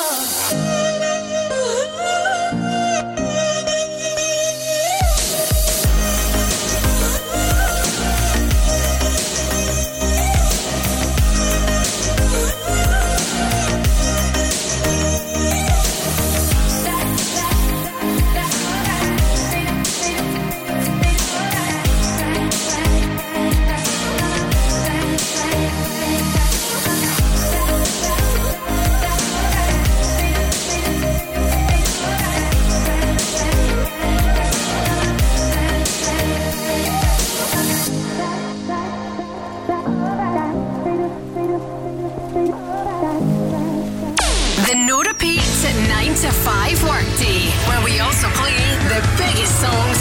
[48.05, 48.59] Also play
[48.93, 49.94] the biggest songs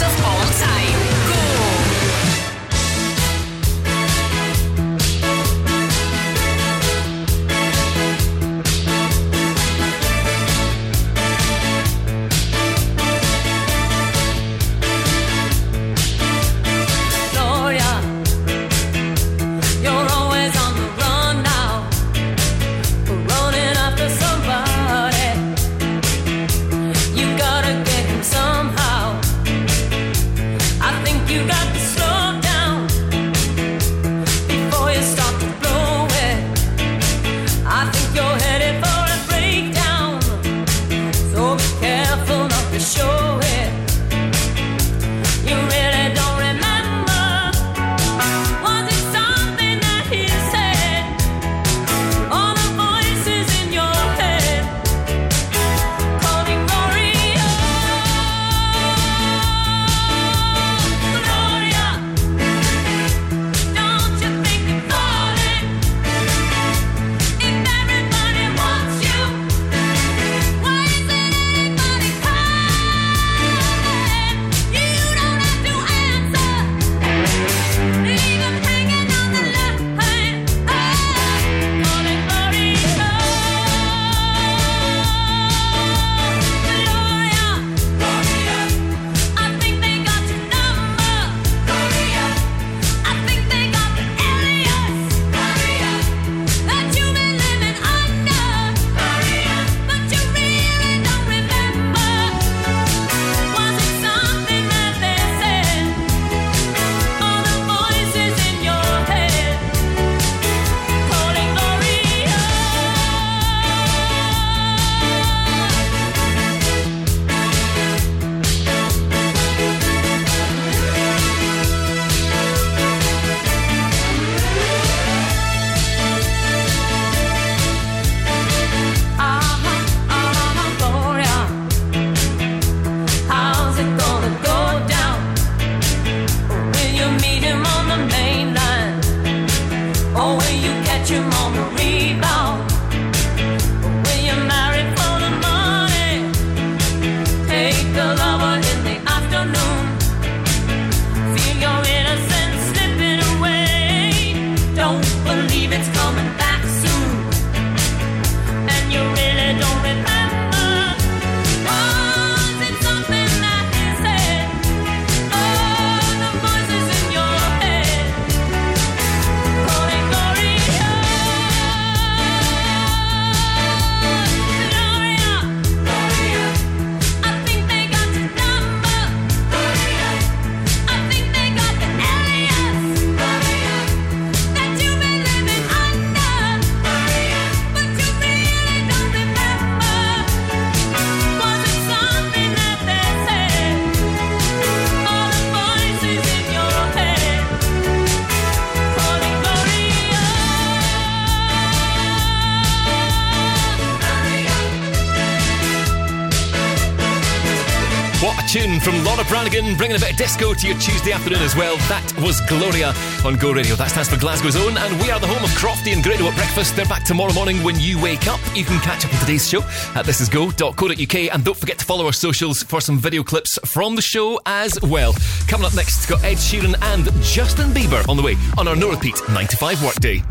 [209.76, 211.76] Bringing a bit of disco to your Tuesday afternoon as well.
[211.88, 212.94] That was Gloria
[213.24, 213.74] on Go Radio.
[213.74, 216.34] That stands for Glasgow's own, and we are the home of Crofty and Grado at
[216.36, 216.76] breakfast.
[216.76, 218.40] They're back tomorrow morning when you wake up.
[218.54, 219.60] You can catch up on today's show
[219.94, 224.02] at thisisgo.co.uk, and don't forget to follow our socials for some video clips from the
[224.02, 225.12] show as well.
[225.48, 228.90] Coming up next, got Ed Sheeran and Justin Bieber on the way on our no
[228.90, 230.22] repeat 9 to 5 workday.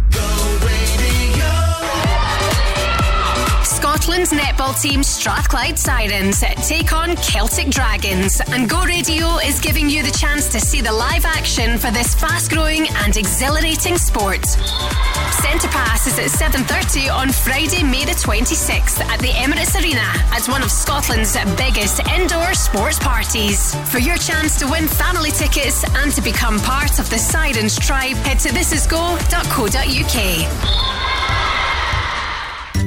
[4.13, 10.03] Scotland's netball team Strathclyde Sirens take on Celtic Dragons, and Go Radio is giving you
[10.03, 14.45] the chance to see the live action for this fast-growing and exhilarating sport.
[14.45, 20.47] Centre Pass is at 7:30 on Friday, May the 26th at the Emirates Arena as
[20.47, 23.73] one of Scotland's biggest indoor sports parties.
[23.89, 28.17] For your chance to win family tickets and to become part of the Sirens tribe,
[28.17, 30.92] head to thisisgo.co.uk.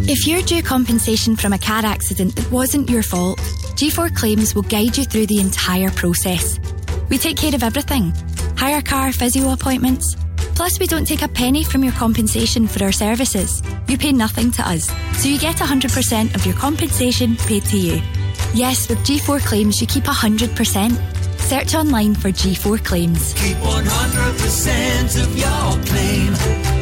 [0.09, 3.41] If you're due compensation from a car accident that wasn't your fault,
[3.75, 6.61] G4 Claims will guide you through the entire process.
[7.09, 8.13] We take care of everything
[8.57, 10.15] hire car, physio appointments.
[10.55, 13.61] Plus, we don't take a penny from your compensation for our services.
[13.89, 14.87] You pay nothing to us,
[15.21, 18.01] so you get 100% of your compensation paid to you.
[18.55, 21.41] Yes, with G4 Claims, you keep 100%.
[21.41, 23.35] Search online for G4 Claims.
[23.35, 26.33] Keep 100% of your claim.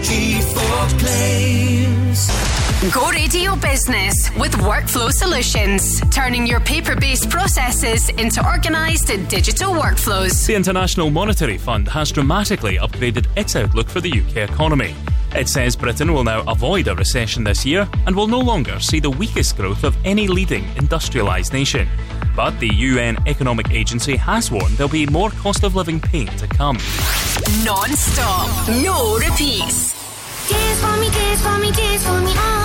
[0.04, 2.53] G4 claims.
[2.92, 9.72] Go Radio Business with Workflow Solutions, turning your paper based processes into organised and digital
[9.72, 10.46] workflows.
[10.46, 14.94] The International Monetary Fund has dramatically upgraded its outlook for the UK economy.
[15.34, 19.00] It says Britain will now avoid a recession this year and will no longer see
[19.00, 21.88] the weakest growth of any leading industrialised nation.
[22.36, 26.46] But the UN Economic Agency has warned there'll be more cost of living pain to
[26.48, 26.76] come.
[27.64, 29.94] Non stop, no repeats.
[30.50, 32.63] Dance for me, dance for me, dance for me, oh,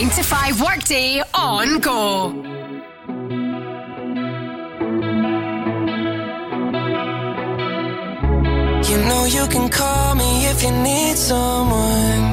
[0.00, 2.30] 9 to 5 workday on go.
[8.88, 12.24] You know you can call me if you need someone.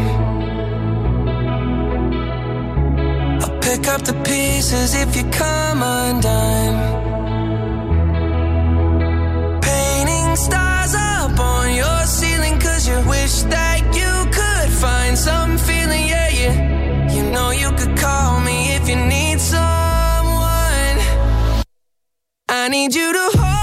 [3.41, 6.94] I'll pick up the pieces if you come undone.
[11.35, 17.13] Up on your ceiling cause you wish that you could find some feeling, yeah, yeah.
[17.13, 20.97] You know you could call me if you need someone.
[22.49, 23.54] I need you to hold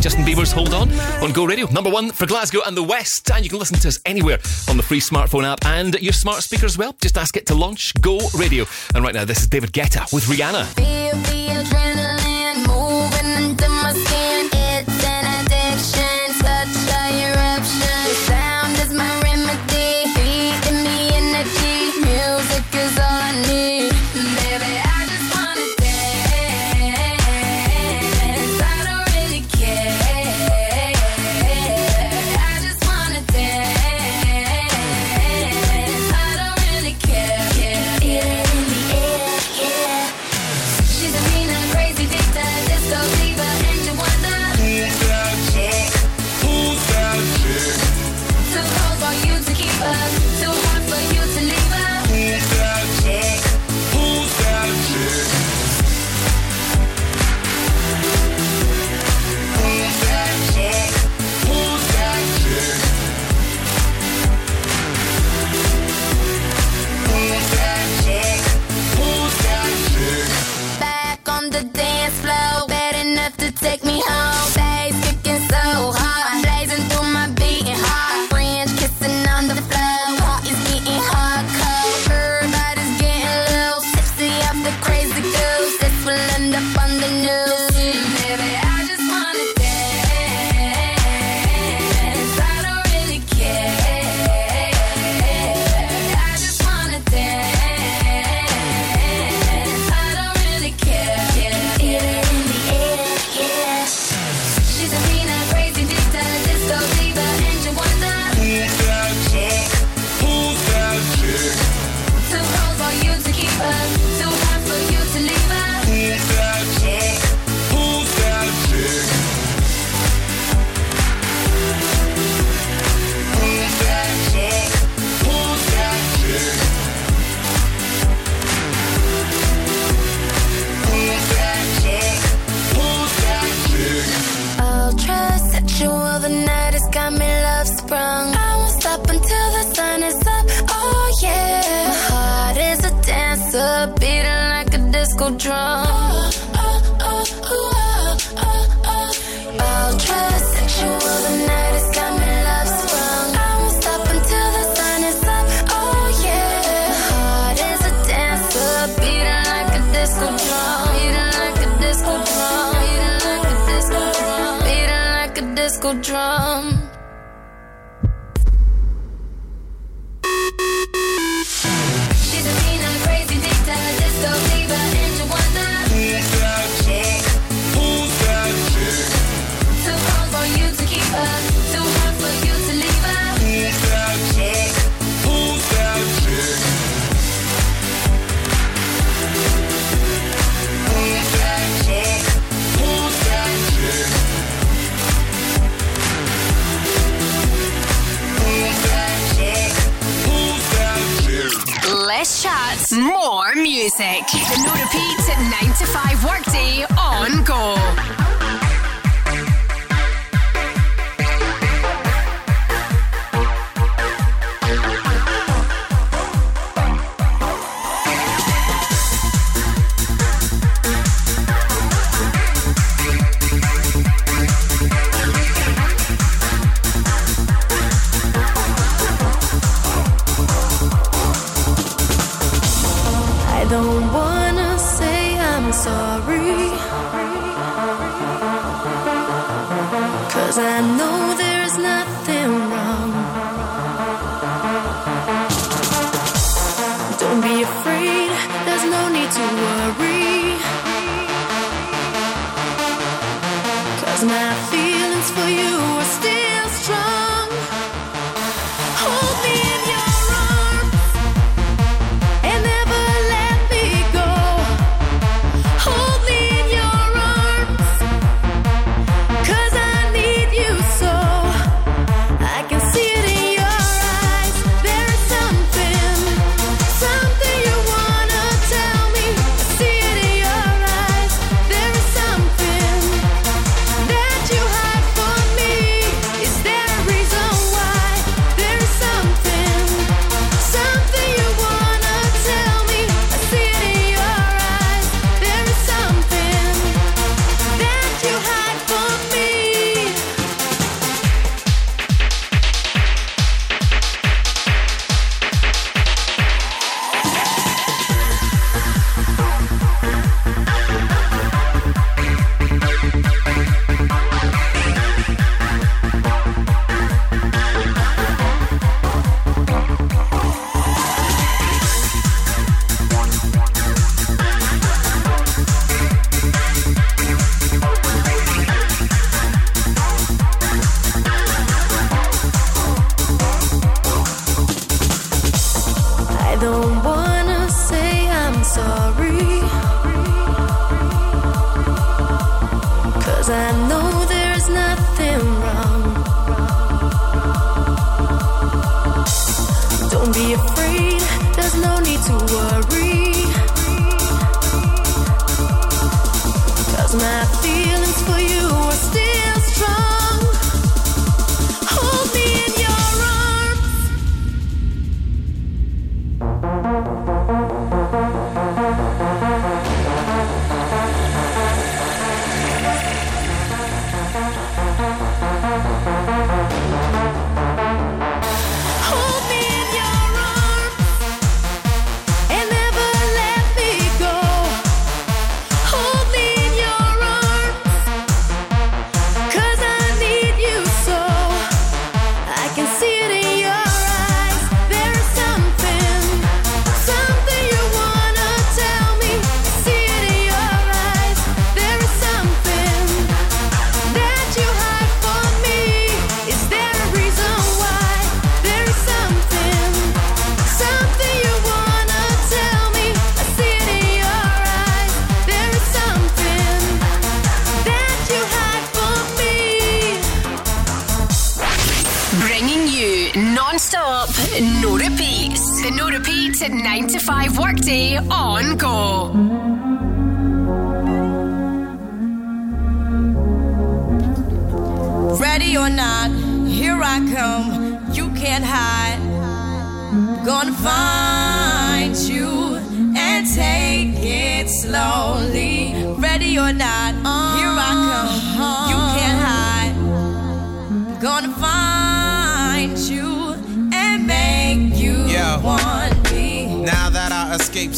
[0.00, 0.90] Justin Bieber's Hold On
[1.22, 1.66] on Go Radio.
[1.70, 3.30] Number one for Glasgow and the West.
[3.30, 4.38] And you can listen to us anywhere
[4.68, 6.94] on the free smartphone app and your smart speaker as well.
[7.00, 8.64] Just ask it to launch Go Radio.
[8.94, 10.97] And right now, this is David Guetta with Rihanna.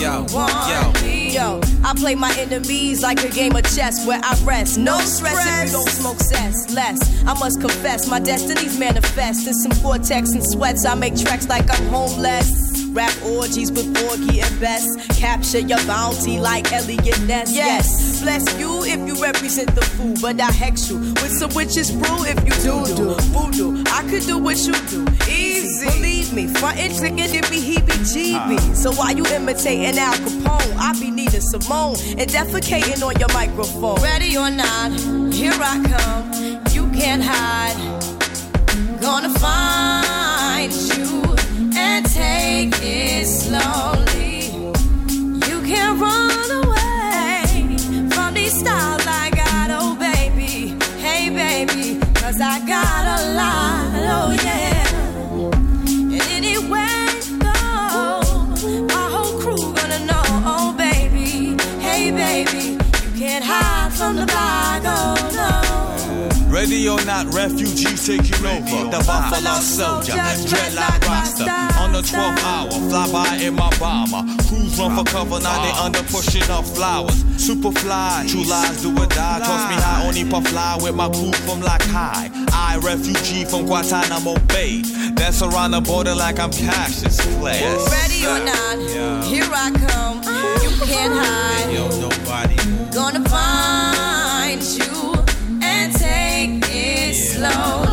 [0.00, 0.92] Yo, yo,
[1.28, 1.60] yo.
[1.84, 4.78] I play my enemies like a game of chess where I rest.
[4.78, 6.72] No, stress, if you don't smoke cess.
[6.74, 9.46] Less, I must confess, my destinies manifest.
[9.46, 12.70] In some vortex and sweats, I make tracks like I'm homeless.
[12.92, 14.86] Rap orgies with Porgy and Bess.
[15.18, 17.54] Capture your bounty like Eliot Ness.
[17.54, 21.90] Yes, bless you if you represent the fool, but I hex you with some witches
[21.90, 23.84] brew if you do do voodoo.
[23.86, 25.49] I could do what you do, easy.
[25.78, 28.74] Believe me, frontin' and trickin' it be heebie-jeebie.
[28.74, 34.00] So while you imitating Al Capone, I be Nina Simone and defecating on your microphone.
[34.02, 34.92] Ready or not,
[35.32, 36.24] here I come.
[36.72, 37.76] You can't hide.
[39.00, 41.22] Gonna find you
[41.76, 44.50] and take it slowly.
[45.48, 47.78] You can't run away
[48.10, 50.74] from these styles I got, oh baby.
[51.00, 53.69] Hey baby, cause I got a lot,
[64.10, 66.50] from the block, oh no.
[66.50, 68.90] Ready or not, refugees taking over.
[68.90, 70.12] The Buffalo Soldier,
[70.50, 71.44] dreadlock roster.
[71.78, 74.22] On the 12th hour, fly by in my bomber.
[74.48, 77.24] Crews run for cover, now they under pushing up flowers.
[77.36, 79.38] Super fly, true lies do or die.
[79.38, 82.28] Toss me high, only puff fly with my crew from like high.
[82.52, 84.82] I, refugee from Guantanamo Bay.
[85.14, 87.62] Dance around the border like I'm Cassius Clay.
[87.62, 90.18] Ready or not, here I come.
[90.64, 91.72] You can't hide.
[91.72, 92.56] Yo, nobody.
[92.92, 93.99] Gonna find
[97.42, 97.89] it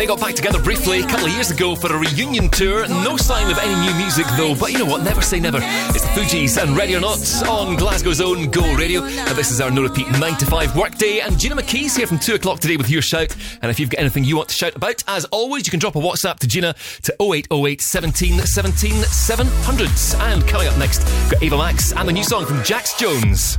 [0.00, 2.88] They got back together briefly a couple of years ago for a reunion tour.
[2.88, 5.02] No sign of any new music though, but you know what?
[5.02, 5.58] Never say never.
[5.60, 9.02] It's the Fugees and Ready or Not on Glasgow's own Go Radio.
[9.02, 11.20] And this is our no repeat 9 to 5 workday.
[11.20, 13.36] And Gina McKee's here from 2 o'clock today with your shout.
[13.60, 15.96] And if you've got anything you want to shout about, as always, you can drop
[15.96, 19.90] a WhatsApp to Gina to 0808 17 17 700.
[20.22, 21.00] And coming up next,
[21.30, 23.58] got Ava Max and the new song from Jax Jones.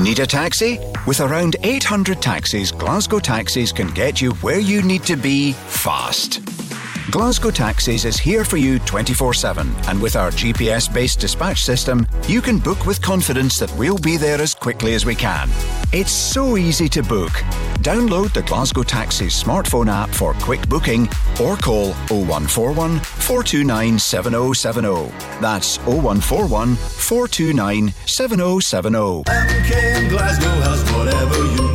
[0.00, 0.78] Need a taxi?
[1.06, 6.40] With around 800 taxis, Glasgow Taxis can get you where you need to be fast.
[7.10, 12.06] Glasgow Taxis is here for you 24 7, and with our GPS based dispatch system,
[12.28, 15.50] you can book with confidence that we'll be there as quickly as we can.
[15.92, 17.32] It's so easy to book.
[17.80, 21.08] Download the Glasgow Taxis smartphone app for quick booking
[21.42, 25.10] or call 0141 429 7070.
[25.40, 28.98] That's 0141 429 7070.
[29.24, 31.69] MKM Glasgow has whatever you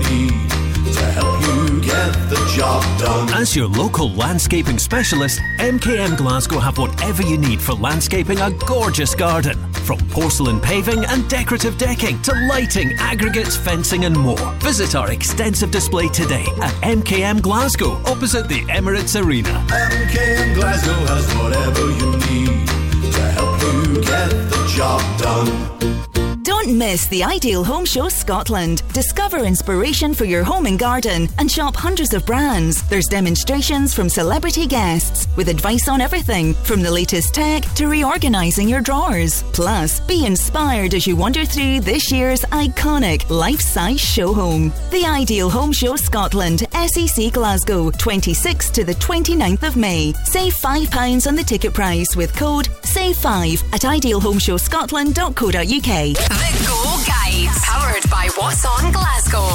[2.55, 3.29] job done.
[3.33, 9.13] As your local landscaping specialist, MKM Glasgow have whatever you need for landscaping a gorgeous
[9.13, 9.57] garden.
[9.73, 14.53] From porcelain paving and decorative decking to lighting, aggregates, fencing, and more.
[14.59, 19.51] Visit our extensive display today at MKM Glasgow, opposite the Emirates Arena.
[19.67, 22.67] MKM Glasgow has whatever you need
[23.11, 26.14] to help you get the job done.
[26.45, 28.83] Don't miss the Ideal Home Show Scotland.
[28.93, 32.87] Discover inspiration for your home and garden and shop hundreds of brands.
[32.87, 38.69] There's demonstrations from celebrity guests with advice on everything from the latest tech to reorganising
[38.69, 39.41] your drawers.
[39.53, 44.71] Plus, be inspired as you wander through this year's iconic life-size show home.
[44.91, 50.13] The Ideal Home Show Scotland, SEC Glasgow, 26th to the 29th of May.
[50.23, 55.55] Save £5 on the ticket price with code SAVE5 at idealhomeshowscotland.co.uk.
[55.55, 59.47] The Go Guide, powered by What's On Glasgow.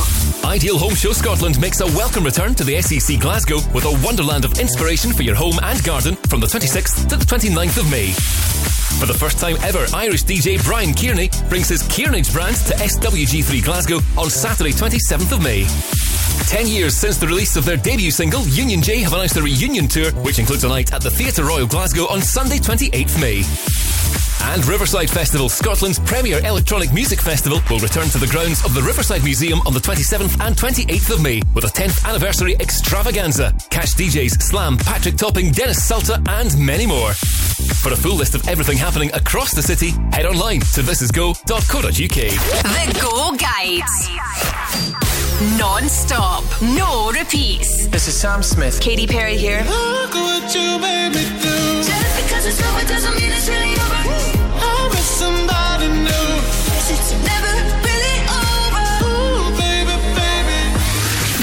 [0.49, 4.45] Ideal Home Show Scotland makes a welcome return to the SEC Glasgow with a wonderland
[4.45, 8.11] of inspiration for your home and garden from the 26th to the 29th of May.
[8.99, 13.63] For the first time ever, Irish DJ Brian Kearney brings his Kearnage brand to SWG3
[13.65, 15.65] Glasgow on Saturday, 27th of May.
[16.49, 19.87] Ten years since the release of their debut single, Union J have announced a reunion
[19.89, 23.43] tour, which includes a night at the Theatre Royal Glasgow on Sunday, 28th May.
[24.53, 28.83] And Riverside Festival, Scotland's premier electronic music festival, will return to the grounds of the
[28.83, 33.55] Riverside Museum on the 27th and 28th of May with a 10th anniversary extravaganza.
[33.69, 37.13] Catch DJs Slam, Patrick Topping, Denis Sulta, and many more.
[37.13, 41.93] For a full list of everything happening across the city, head online to thisisgo.co.uk.
[41.93, 45.30] The Go Guide.
[45.41, 47.87] Non stop, no repeats.
[47.87, 48.79] This is Sam Smith.
[48.79, 49.65] Katy Perry here.
[49.67, 51.83] Look what you made me do.
[51.83, 54.03] Just because it's over doesn't mean it's really over.
[54.61, 56.29] I'm with somebody new.
[56.93, 58.85] It's never really over.
[59.09, 60.61] Ooh, baby, baby.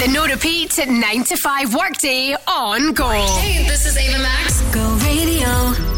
[0.00, 3.10] The no repeat 9 to 5 workday on Go.
[3.40, 4.60] Hey, this is Ava Max.
[4.72, 5.97] Go radio.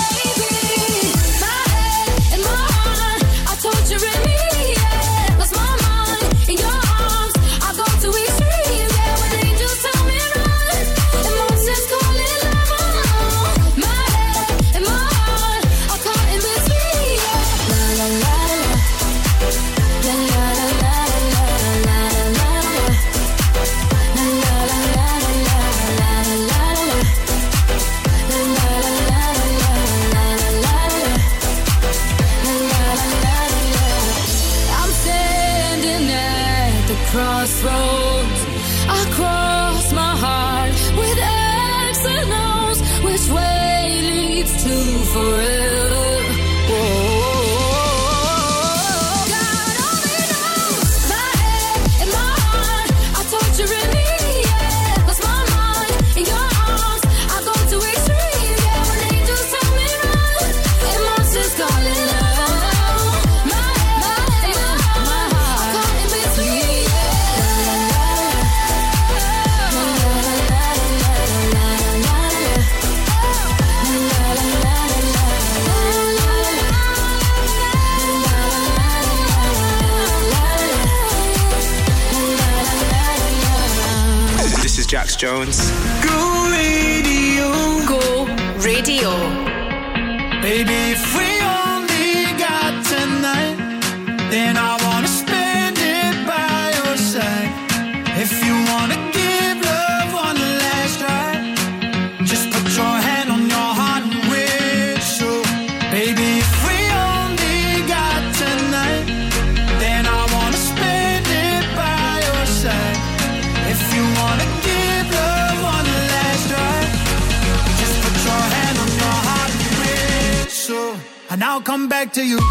[122.13, 122.50] to you.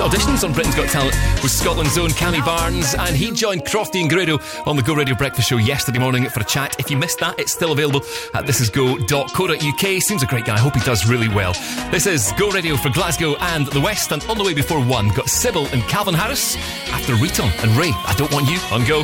[0.00, 2.94] Auditions on Britain's Got Talent was Scotland's own Cammy Barnes.
[2.94, 6.40] And he joined Crofty and Grado on the Go Radio Breakfast Show yesterday morning for
[6.40, 6.78] a chat.
[6.78, 8.00] If you missed that, it's still available
[8.34, 10.02] at thisisgo.co.uk.
[10.02, 10.54] Seems a great guy.
[10.54, 11.52] I hope he does really well.
[11.90, 14.12] This is Go Radio for Glasgow and the West.
[14.12, 16.56] And on the way before one, got Sybil and Calvin Harris
[16.88, 17.92] after Riton and Ray.
[17.92, 19.02] I don't want you on Go.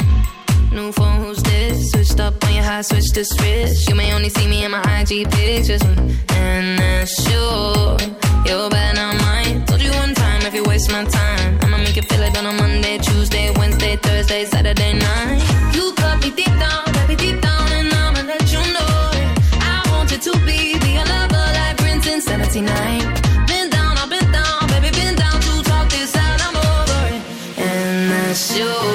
[0.75, 1.91] New phone, who's this?
[1.91, 3.89] Switched up on your high, switch to switch.
[3.89, 5.83] You may only see me in my IG pictures,
[6.29, 8.26] and that's sure.
[8.55, 9.65] Mine.
[9.67, 12.47] Told you one time if you waste my time, I'ma make you feel it on
[12.47, 15.43] a Monday, Tuesday, Wednesday, Thursday, Saturday night.
[15.75, 19.11] You cut me deep down, baby, deep down, and I'ma let you know.
[19.15, 19.29] it.
[19.61, 23.01] I wanted to be, be a lover like Prince in 79.
[23.49, 27.23] Been down, I've been down, baby, been down to talk this out, I'm over it.
[27.59, 28.86] And that's you,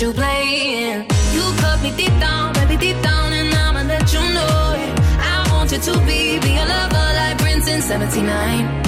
[0.00, 1.06] you playing.
[1.34, 3.32] You cut me deep down, baby, deep down.
[3.32, 5.00] And I'ma let you know it.
[5.20, 8.79] I wanted to be, be a lover like Prince in 79.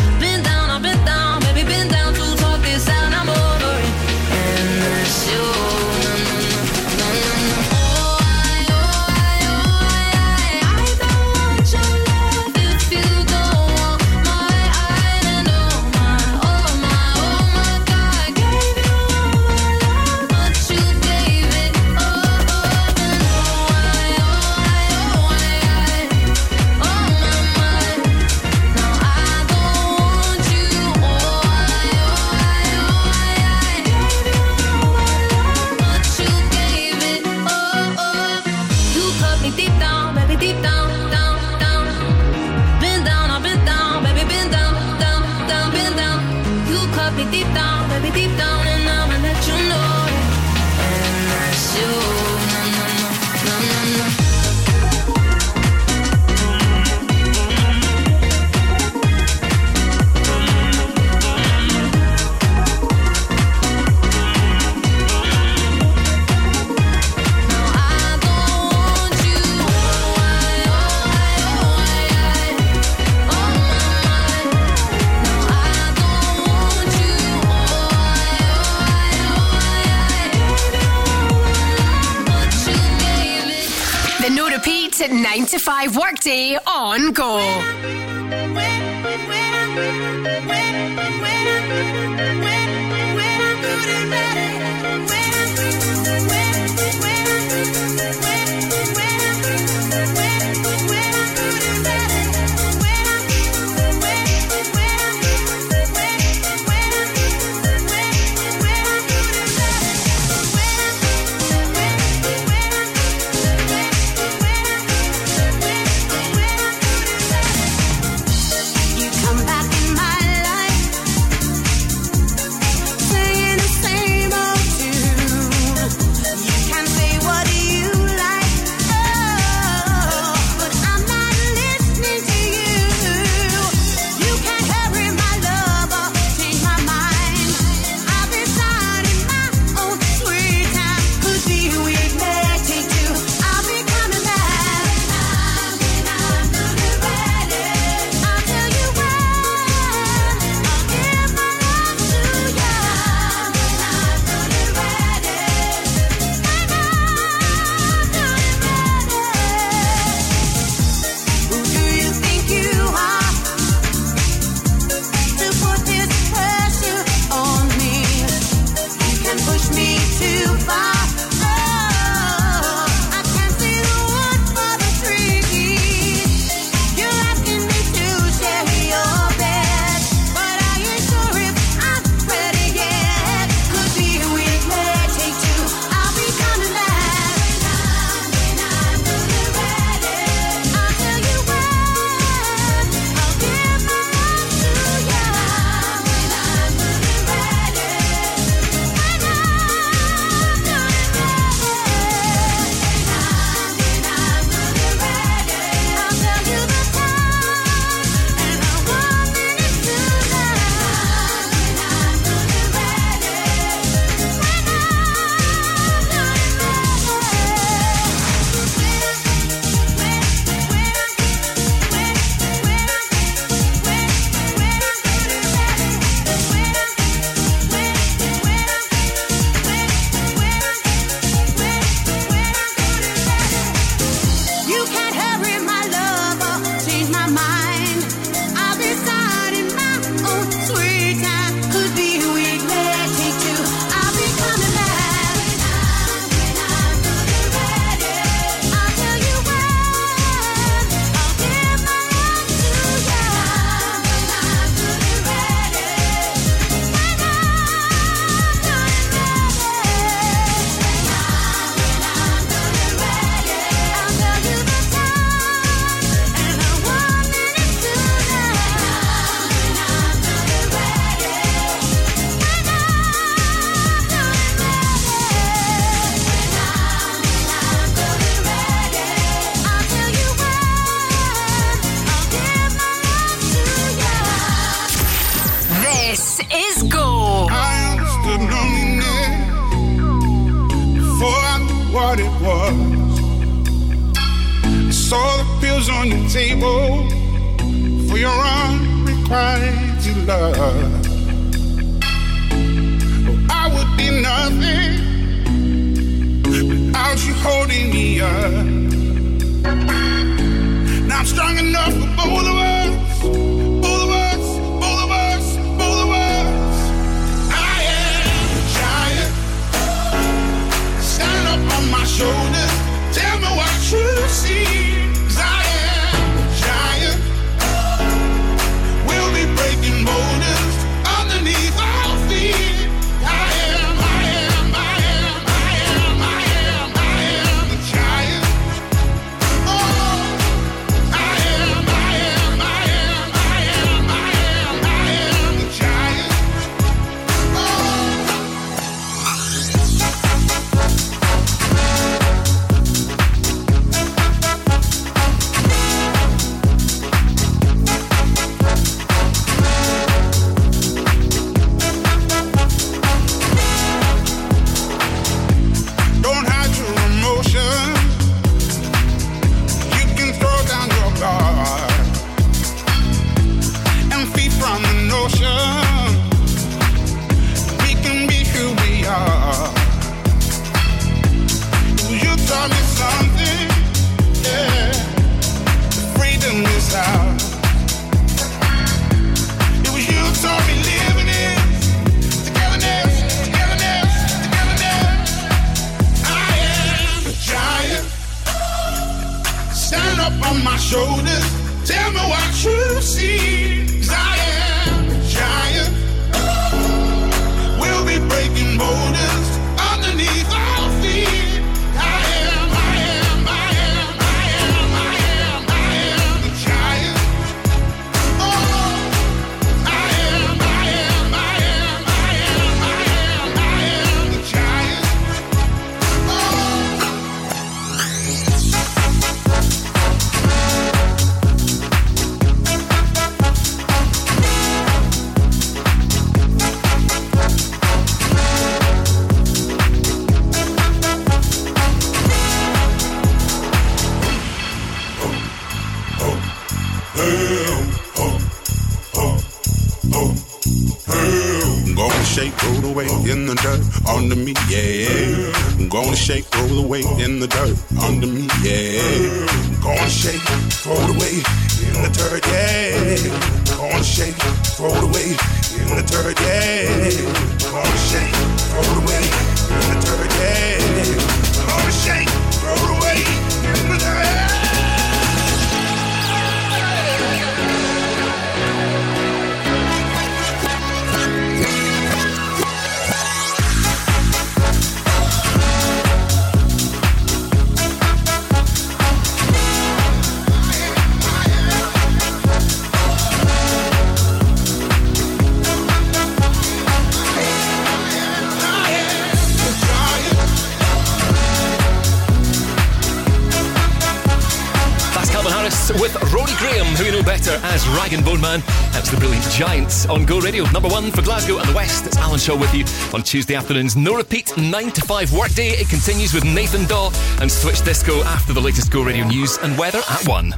[509.52, 510.64] Giants on Go Radio.
[510.70, 512.06] Number one for Glasgow and the West.
[512.06, 513.96] It's Alan Shaw with you on Tuesday afternoons.
[513.96, 515.72] No repeat, 9 to 5 workday.
[515.72, 517.10] It continues with Nathan Dawe
[517.40, 520.54] and Switch Disco after the latest Go Radio news and weather at 1.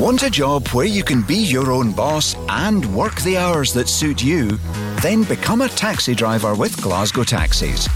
[0.00, 3.88] Want a job where you can be your own boss and work the hours that
[3.88, 4.58] suit you?
[5.00, 7.88] Then become a taxi driver with Glasgow Taxis.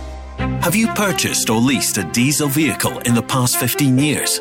[0.63, 4.41] Have you purchased or leased a diesel vehicle in the past 15 years?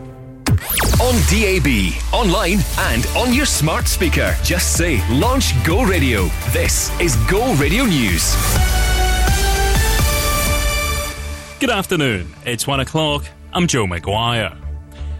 [0.51, 4.35] On DAB, online, and on your smart speaker.
[4.43, 6.25] Just say launch Go Radio.
[6.49, 8.35] This is Go Radio News.
[11.59, 12.33] Good afternoon.
[12.45, 13.25] It's one o'clock.
[13.53, 14.57] I'm Joe McGuire.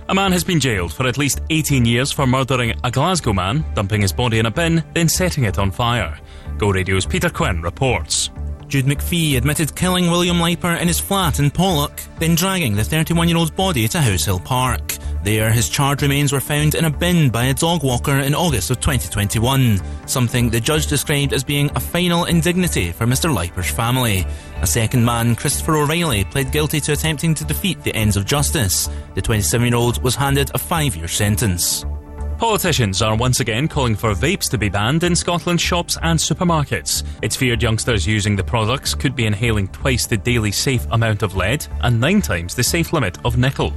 [0.10, 3.64] A man has been jailed for at least 18 years for murdering a Glasgow man,
[3.74, 6.20] dumping his body in a bin, then setting it on fire.
[6.58, 8.30] Go Radio's Peter Quinn reports.
[8.68, 13.28] Jude McPhee admitted killing William Leiper in his flat in Pollok, then dragging the 31
[13.30, 14.98] year old's body to Househill Park.
[15.24, 18.72] There, his charred remains were found in a bin by a dog walker in August
[18.72, 23.32] of 2021, something the judge described as being a final indignity for Mr.
[23.32, 24.26] Leiper's family.
[24.62, 28.90] A second man, Christopher O'Reilly, pled guilty to attempting to defeat the ends of justice.
[29.14, 31.86] The 27 year old was handed a five year sentence.
[32.42, 37.04] Politicians are once again calling for vapes to be banned in Scotland's shops and supermarkets.
[37.22, 41.36] It's feared youngsters using the products could be inhaling twice the daily safe amount of
[41.36, 43.72] lead and nine times the safe limit of nickel.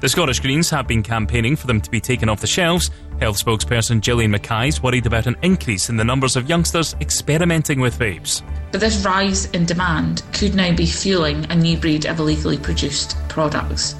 [0.00, 2.90] The Scottish Greens have been campaigning for them to be taken off the shelves.
[3.20, 7.80] Health spokesperson Gillian Mackay is worried about an increase in the numbers of youngsters experimenting
[7.80, 8.40] with vapes.
[8.72, 13.14] But this rise in demand could now be fueling a new breed of illegally produced
[13.28, 13.94] products.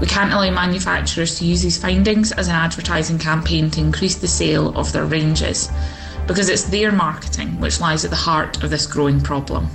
[0.00, 4.28] We can't allow manufacturers to use these findings as an advertising campaign to increase the
[4.28, 5.68] sale of their ranges,
[6.28, 9.68] because it's their marketing which lies at the heart of this growing problem.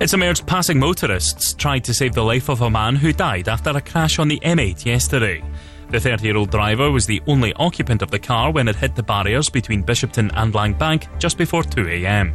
[0.00, 3.70] It's emerged passing motorists tried to save the life of a man who died after
[3.70, 5.42] a crash on the M8 yesterday.
[5.90, 8.96] The 30 year old driver was the only occupant of the car when it hit
[8.96, 12.34] the barriers between Bishopton and Langbank just before 2am.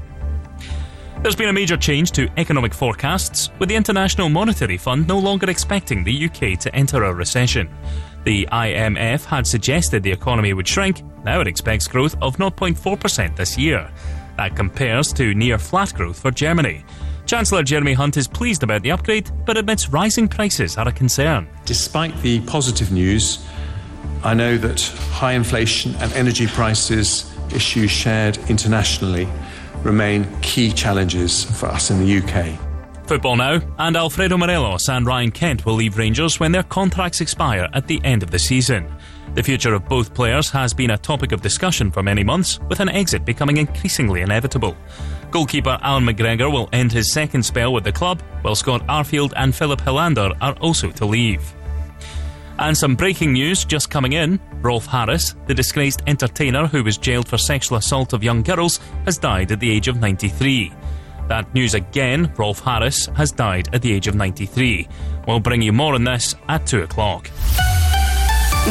[1.22, 5.49] There's been a major change to economic forecasts, with the International Monetary Fund no longer
[5.49, 7.69] expecting the UK to enter a recession.
[8.23, 13.57] The IMF had suggested the economy would shrink, now it expects growth of 0.4% this
[13.57, 13.91] year.
[14.38, 16.86] That compares to near flat growth for Germany.
[17.30, 21.47] Chancellor Jeremy Hunt is pleased about the upgrade, but admits rising prices are a concern.
[21.64, 23.45] Despite the positive news,
[24.23, 24.81] I know that
[25.11, 29.27] high inflation and energy prices, issues shared internationally,
[29.84, 32.60] remain key challenges for us in the UK.
[33.06, 37.69] Football now, and Alfredo Morelos and Ryan Kent will leave Rangers when their contracts expire
[37.73, 38.91] at the end of the season.
[39.35, 42.80] The future of both players has been a topic of discussion for many months, with
[42.80, 44.76] an exit becoming increasingly inevitable.
[45.31, 49.53] Goalkeeper Allan McGregor will end his second spell with the club, while Scott Arfield and
[49.53, 51.53] Filip Helander are also to leave.
[52.57, 54.39] And some breaking news just coming in.
[54.61, 59.18] Rolf Harris, the disgraced entertainer who was jailed for sexual assault of young girls, has
[59.18, 60.73] died at the age of 93.
[61.30, 64.88] That news again, Rolf Harris has died at the age of 93.
[65.27, 67.30] We'll bring you more on this at 2 o'clock.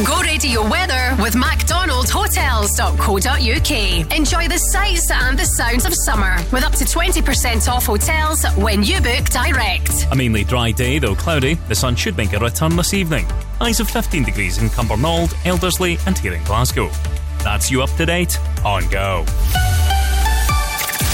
[0.05, 4.17] Go radio weather with MacDonaldHotels.co.uk.
[4.17, 8.85] Enjoy the sights and the sounds of summer with up to 20% off hotels when
[8.85, 10.07] you book direct.
[10.13, 13.25] A mainly dry day, though cloudy, the sun should make a return this evening.
[13.61, 16.91] Highs of 15 degrees in Cumbernauld, Elderslie, and here in Glasgow.
[17.43, 19.25] That's you up to date on Go.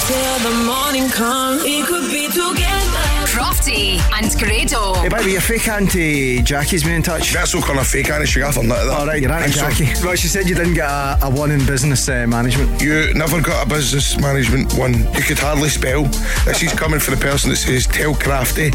[0.06, 3.24] Till the morning come, we could be together.
[3.24, 4.92] Crofty and Grado.
[5.00, 7.32] Hey, by the way, your fake auntie Jackie's been in touch.
[7.32, 8.26] That's all kind of fake auntie.
[8.26, 8.86] She got from that.
[8.88, 9.84] All right, your auntie Thanks, sir.
[9.84, 10.06] Jackie.
[10.06, 12.82] Well, she said you didn't get a, a one in business uh, management.
[12.82, 14.92] You never got a business management one.
[15.14, 16.04] You could hardly spell.
[16.44, 18.64] This is coming for the person that says tell crafty.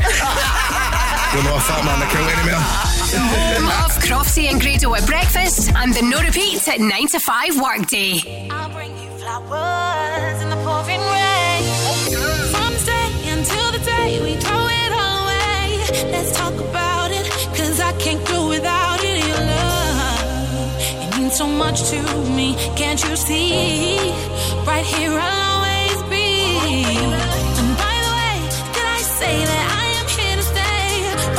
[1.29, 2.89] You're not a fat man account anymore.
[3.21, 7.61] Home of Crofty and Grado at breakfast and the no repeat at 9 to 5
[7.61, 8.47] workday.
[9.19, 9.88] flowers
[21.29, 22.01] means so much to
[22.35, 22.55] me.
[22.75, 23.97] Can't you see?
[24.65, 26.27] Right here, I'll always be.
[27.59, 28.35] And by the way,
[28.73, 30.87] did I say that I am here to stay?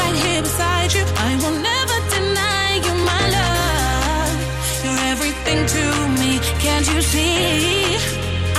[0.01, 4.37] Right here beside you, I will never deny you my love.
[4.85, 5.85] You're everything to
[6.21, 6.31] me,
[6.65, 7.97] can't you see?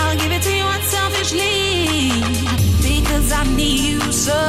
[0.02, 2.12] I'll give it to you unselfishly
[2.90, 4.42] because I need you so.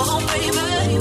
[0.00, 0.98] Oh, baby,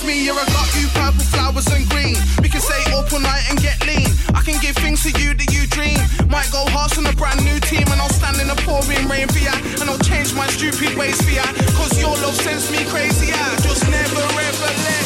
[0.00, 0.24] off me.
[0.24, 2.16] You're a got you purple flowers and green.
[2.42, 4.08] We can stay up all night and get lean.
[4.34, 5.98] I can give things to you that you dream.
[6.28, 9.28] Might go horse on a brand new team and I'll stand in the pouring rain
[9.28, 9.54] for ya.
[9.80, 11.44] And I'll change my stupid ways for ya.
[11.76, 13.32] Cause your love sends me crazy.
[13.32, 14.99] I just never ever let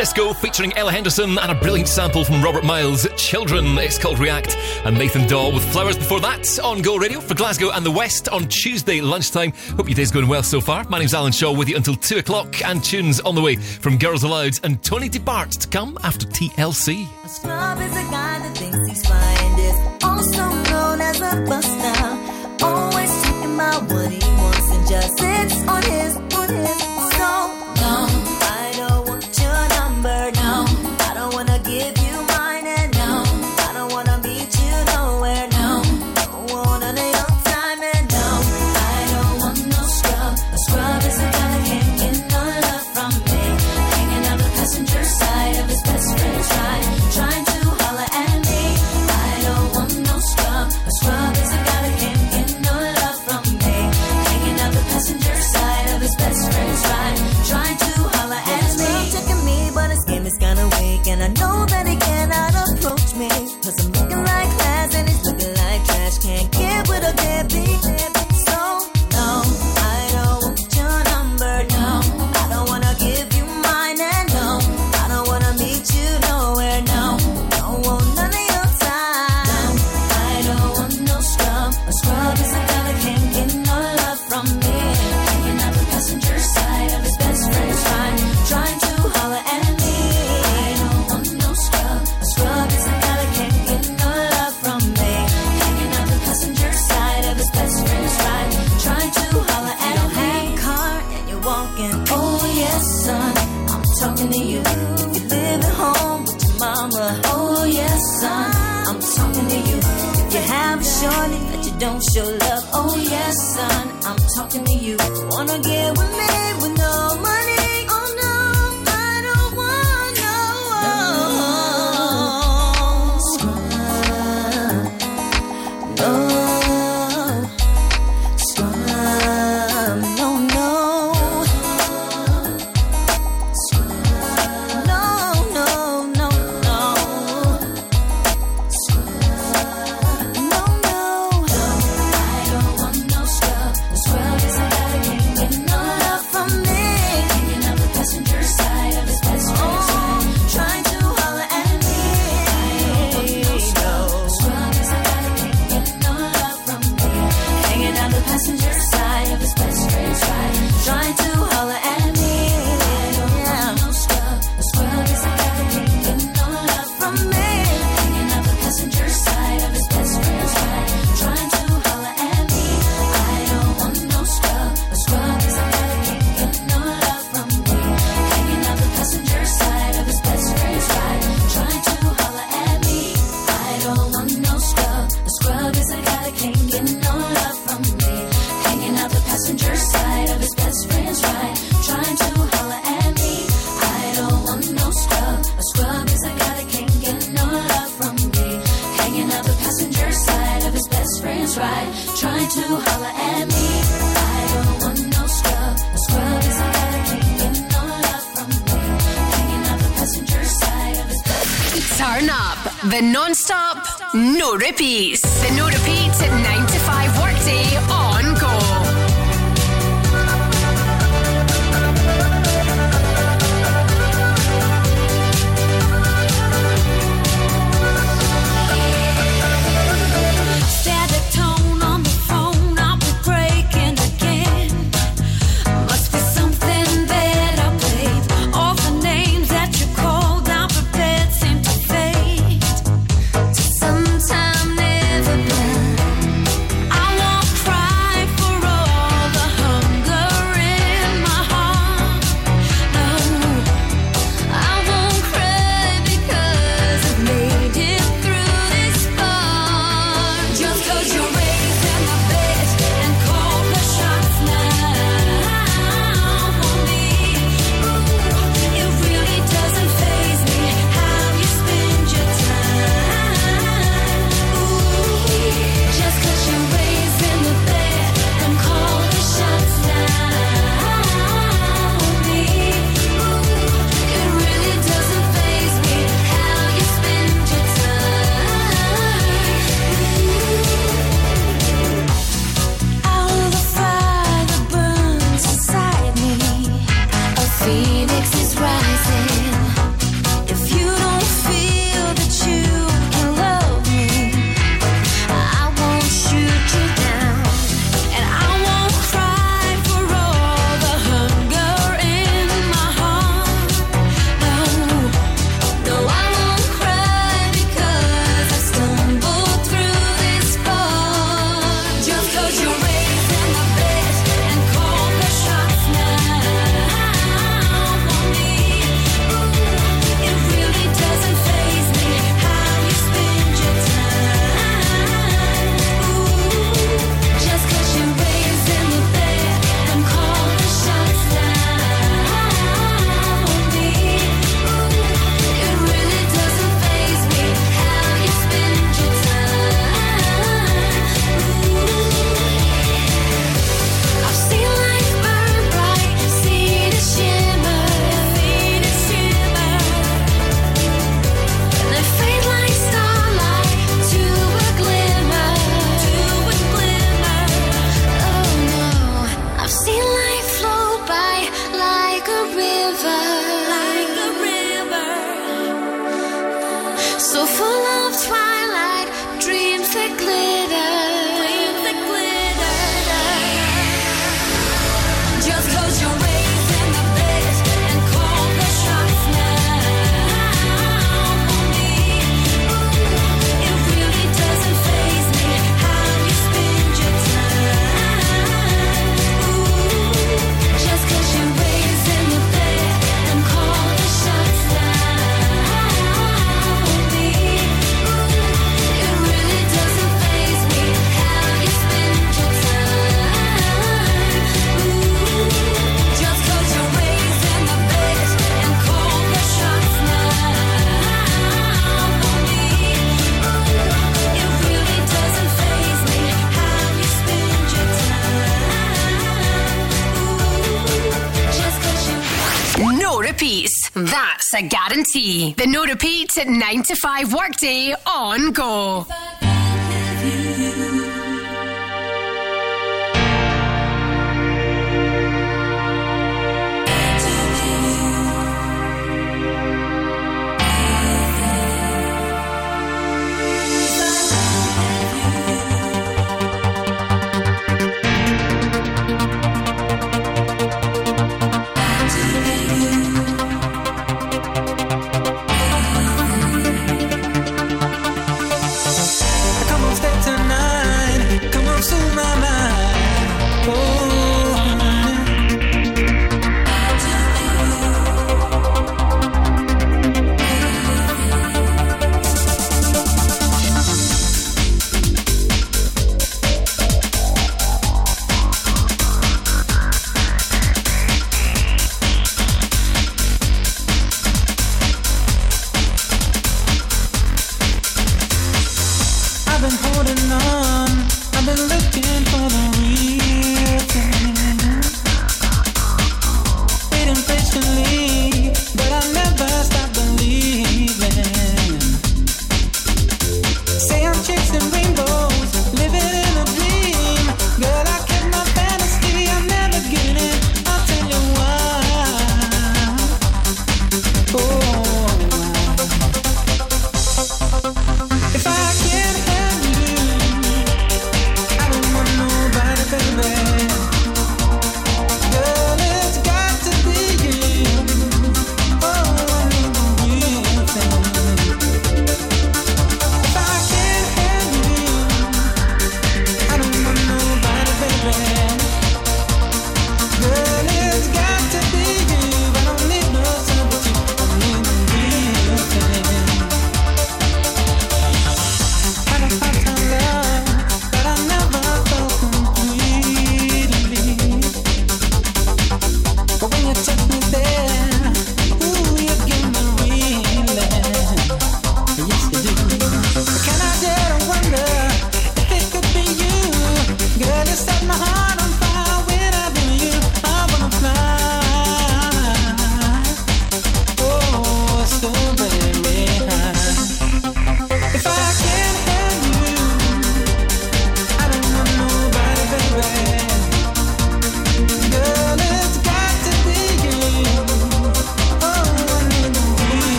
[0.00, 3.76] Disco featuring Ella Henderson and a brilliant sample from Robert Miles' Children.
[3.76, 4.56] It's called React.
[4.86, 8.26] And Nathan Dawe with Flowers before that on Go Radio for Glasgow and the West
[8.30, 9.52] on Tuesday lunchtime.
[9.76, 10.84] Hope your day's going well so far.
[10.84, 13.98] My name's Alan Shaw with you until 2 o'clock and tunes on the way from
[13.98, 17.06] Girls Aloud and Tony DeBart to come after TLC.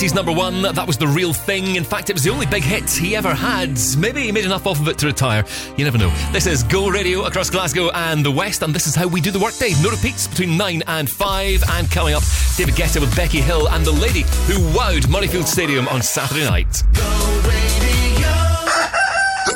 [0.00, 0.62] He's number one.
[0.62, 1.76] That was the real thing.
[1.76, 3.78] In fact, it was the only big hit he ever had.
[3.98, 5.44] Maybe he made enough off of it to retire.
[5.76, 6.08] You never know.
[6.32, 9.30] This is Go Radio across Glasgow and the West, and this is how we do
[9.30, 9.74] the workday.
[9.82, 11.64] No repeats between 9 and 5.
[11.68, 12.22] And coming up,
[12.56, 16.82] David Guetta with Becky Hill and the lady who wowed Murrayfield Stadium on Saturday night.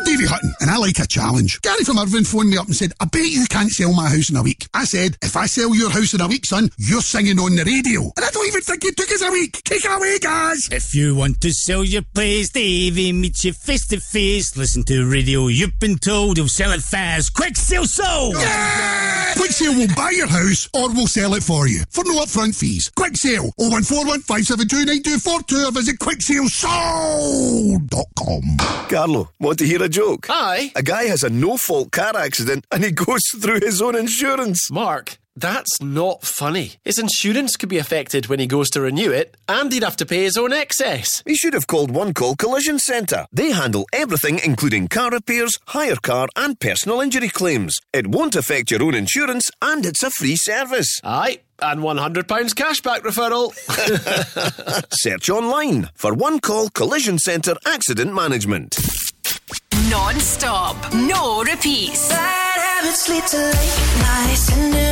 [0.04, 1.60] Davy Hutton, and I like a challenge.
[1.62, 4.28] Gary from Irvine phoned me up and said, I bet you can't sell my house
[4.28, 4.68] in a week.
[4.74, 7.64] I said, if I sell your house in a week, son, you're singing on the
[7.64, 8.12] radio.
[8.14, 9.62] And I even think it took us a week.
[9.64, 10.68] Take it away, guys.
[10.70, 14.56] If you want to sell your place, Davey meets you face to face.
[14.56, 17.34] Listen to radio, you've been told he'll sell it fast.
[17.34, 18.34] Quick sale sold!
[18.36, 19.34] Yeah!
[19.36, 22.54] Quick Sale will buy your house or we'll sell it for you for no upfront
[22.54, 22.88] fees.
[22.94, 28.42] Quick Sale 01415729242 or visit quicksalesold.com.
[28.88, 30.28] Carlo, want to hear a joke?
[30.30, 30.70] Aye.
[30.76, 34.70] A guy has a no fault car accident and he goes through his own insurance.
[34.70, 36.74] Mark, that's not funny.
[36.84, 40.06] His insurance could be affected when he goes to renew it, and he'd have to
[40.06, 41.22] pay his own excess.
[41.26, 43.26] He should have called One Call Collision Centre.
[43.32, 47.76] They handle everything, including car repairs, hire car, and personal injury claims.
[47.92, 51.00] It won't affect your own insurance, and it's a free service.
[51.02, 53.52] Aye, and £100 cashback referral.
[54.92, 58.76] Search online for One Call Collision Centre Accident Management.
[59.90, 62.08] Non stop, no repeats.
[62.08, 64.83] Bad habits lead to late nights, sending alone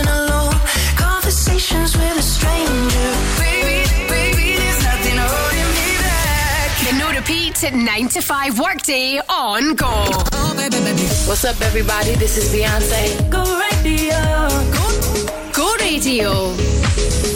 [1.32, 3.12] conversations with a stranger.
[3.38, 6.70] Baby, baby, there's nothing holding me back.
[6.84, 9.86] The no repeat at 9 to 5 workday on Go.
[11.26, 12.14] What's up, everybody?
[12.16, 13.30] This is Beyonce.
[13.30, 14.48] Go radio.
[15.52, 17.31] Go Radio.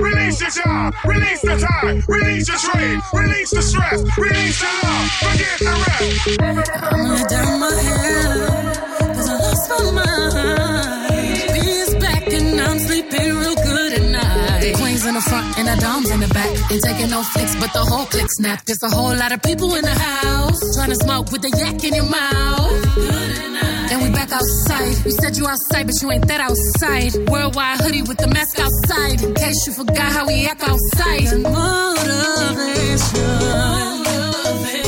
[0.00, 5.10] Release your job, release the time, release your trade, release the stress, release the love,
[5.18, 6.38] forget the rest.
[6.38, 8.37] I'm gonna dye my hair.
[16.28, 16.70] the back.
[16.70, 18.64] Ain't taking no flicks, but the whole click snap.
[18.64, 20.60] There's a whole lot of people in the house.
[20.76, 22.94] Trying to smoke with the yak in your mouth.
[23.88, 25.04] Then we back outside.
[25.04, 27.14] You said you outside, but you ain't that outside.
[27.30, 29.22] Worldwide hoodie with the mask outside.
[29.22, 31.24] In case you forgot how we act outside.
[31.42, 33.22] Motivation.
[33.22, 34.87] Motivation.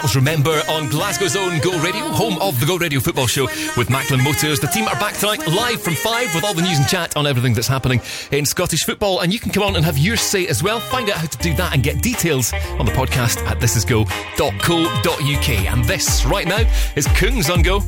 [0.00, 3.44] House Remember on Glasgow's own Go Radio, home of the Go Radio football show
[3.76, 4.58] with Macklin Motors.
[4.58, 7.26] The team are back tonight live from 5 with all the news and chat on
[7.26, 9.20] everything that's happening in Scottish football.
[9.20, 10.80] And you can come on and have your say as well.
[10.80, 15.50] Find out how to do that and get details on the podcast at thisisgo.co.uk.
[15.50, 16.64] And this right now
[16.96, 17.82] is Kung on Go.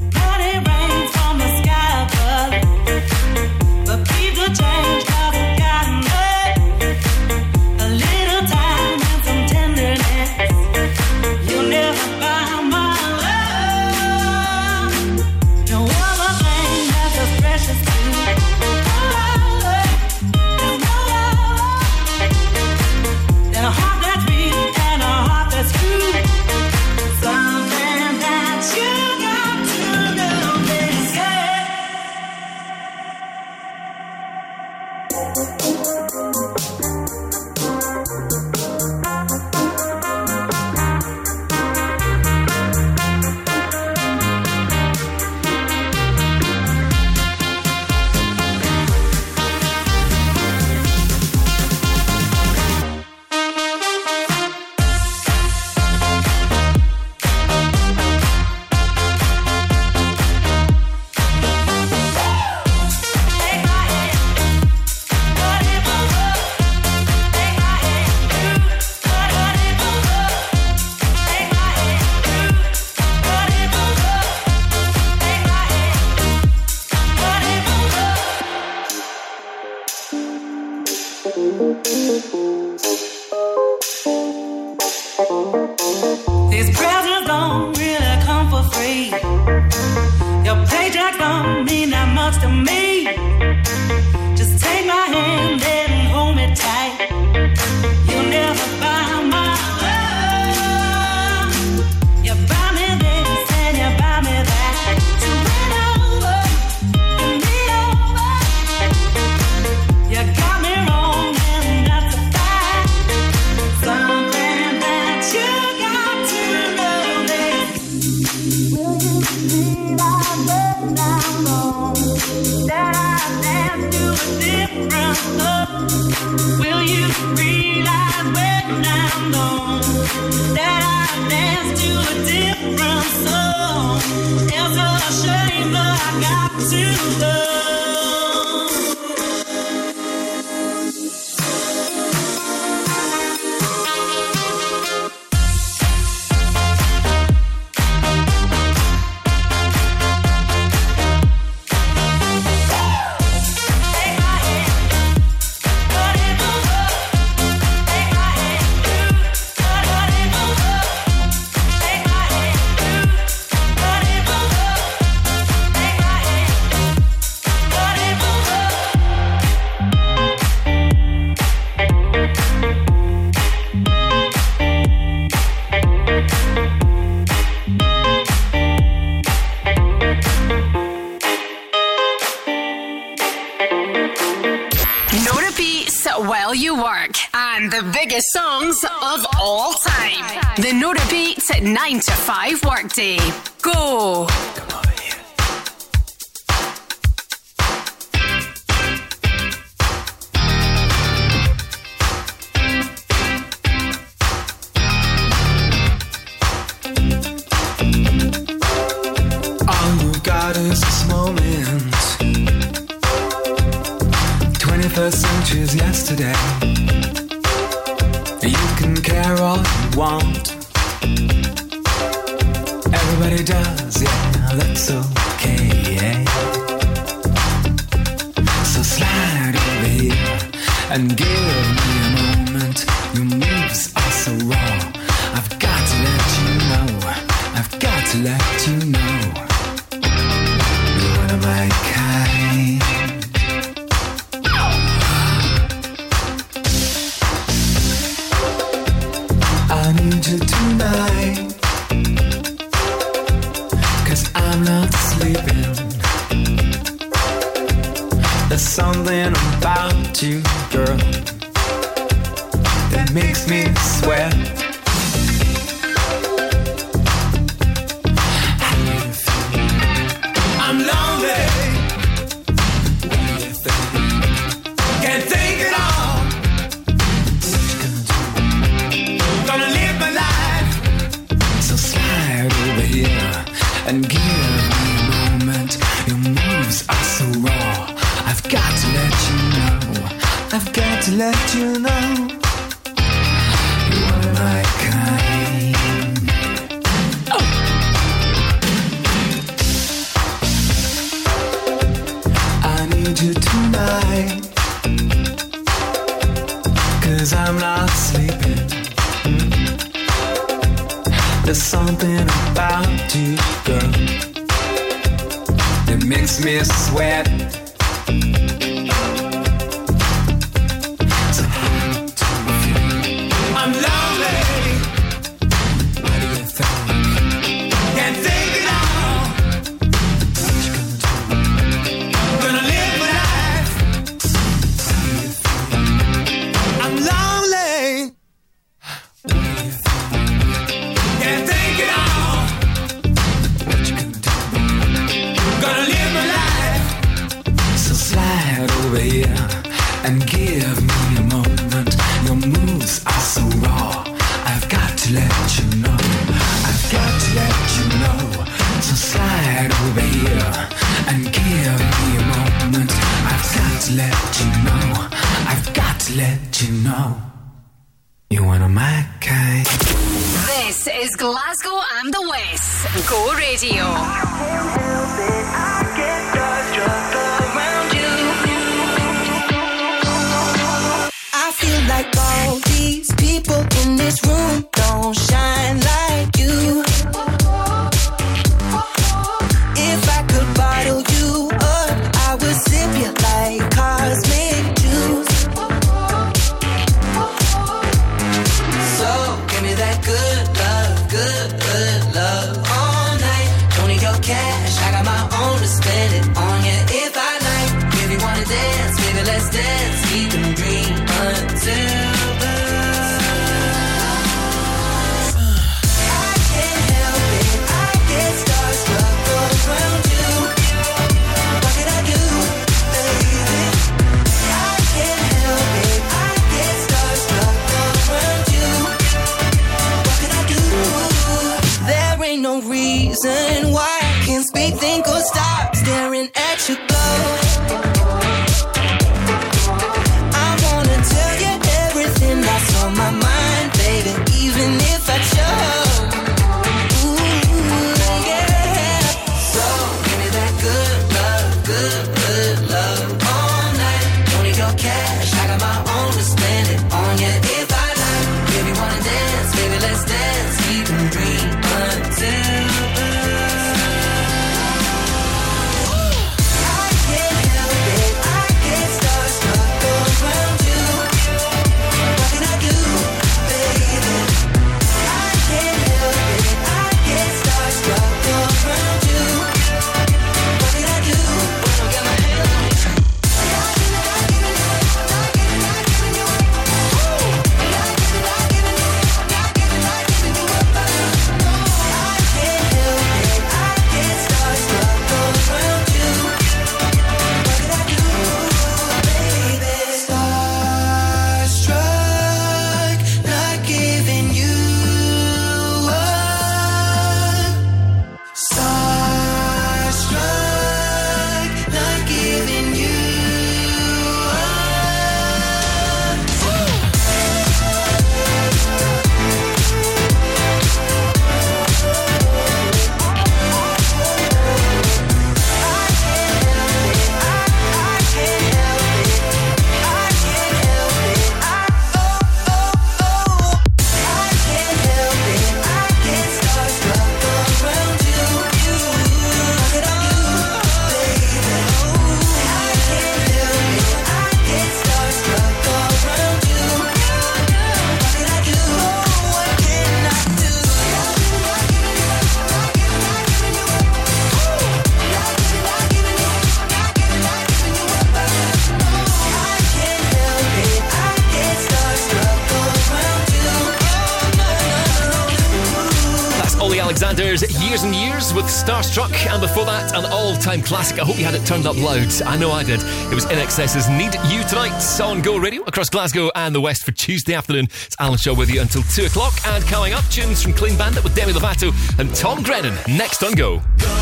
[570.53, 571.01] time classic.
[571.01, 572.09] I hope you had it turned up loud.
[572.27, 572.81] I know I did.
[573.11, 576.93] It was INXS's Need You Tonight on Go Radio across Glasgow and the West for
[576.93, 577.69] Tuesday afternoon.
[577.87, 579.33] It's Alan Shaw with you until 2 o'clock.
[579.47, 583.33] And coming up, tunes from Clean Bandit with Demi Lovato and Tom Grennan next on
[583.33, 583.63] Go.
[583.79, 584.02] Go.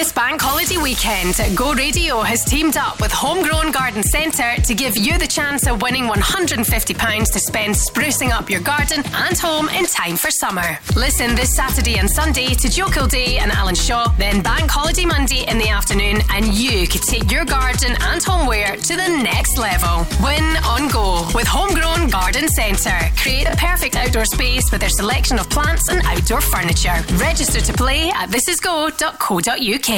[0.00, 4.96] This bank holiday weekend, Go Radio has teamed up with Homegrown Garden Centre to give
[4.96, 9.84] you the chance of winning £150 to spend sprucing up your garden and home in
[9.84, 10.78] time for summer.
[10.96, 15.46] Listen this Saturday and Sunday to Joe Kilday and Alan Shaw, then Bank Holiday Monday
[15.46, 20.06] in the afternoon, and you could take your garden and homeware to the next level.
[20.24, 23.00] Win on Go with Homegrown Garden Centre.
[23.18, 27.04] Create a perfect outdoor space with their selection of plants and outdoor furniture.
[27.16, 29.89] Register to play at thisisgo.co.uk.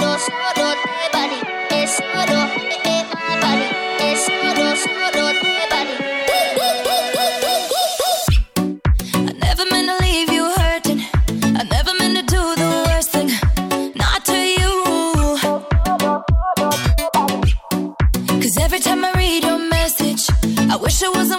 [21.01, 21.38] I was I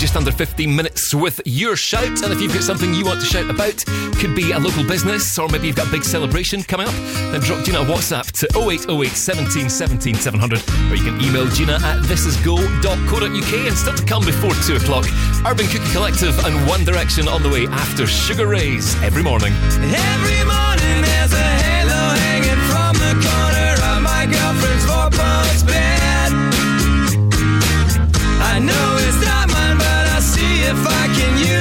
[0.00, 2.22] just under 15 minutes with your shout.
[2.22, 3.84] And if you've got something you want to shout about,
[4.16, 6.94] could be a local business or maybe you've got a big celebration coming up,
[7.30, 10.58] then drop Gina a WhatsApp to 0808 17 17 700
[10.90, 15.04] or you can email Gina at thisisgo.co.uk and still to come before 2 o'clock.
[15.46, 19.52] Urban Cookie Collective and One Direction on the way after Sugar Ray's every morning.
[19.52, 22.39] Every morning there's a halo, halo.
[31.20, 31.59] can you.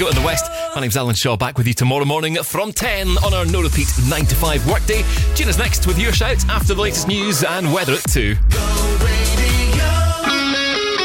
[0.00, 0.50] Glasgow and the West.
[0.74, 3.88] My name's Alan Shaw, back with you tomorrow morning from 10 on our no repeat
[4.08, 5.02] 9 to 5 workday.
[5.34, 8.34] Gina's next with your shouts after the latest news and weather at 2.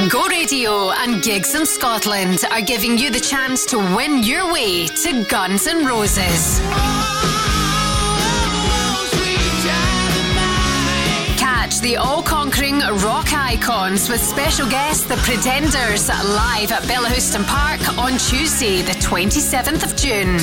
[0.10, 4.88] Go Radio and Gigs in Scotland are giving you the chance to win your way
[4.88, 7.05] to Guns N' Roses.
[11.86, 18.18] The all conquering rock icons with special guest The Pretenders live at Bellahouston Park on
[18.18, 20.40] Tuesday, the 27th of June.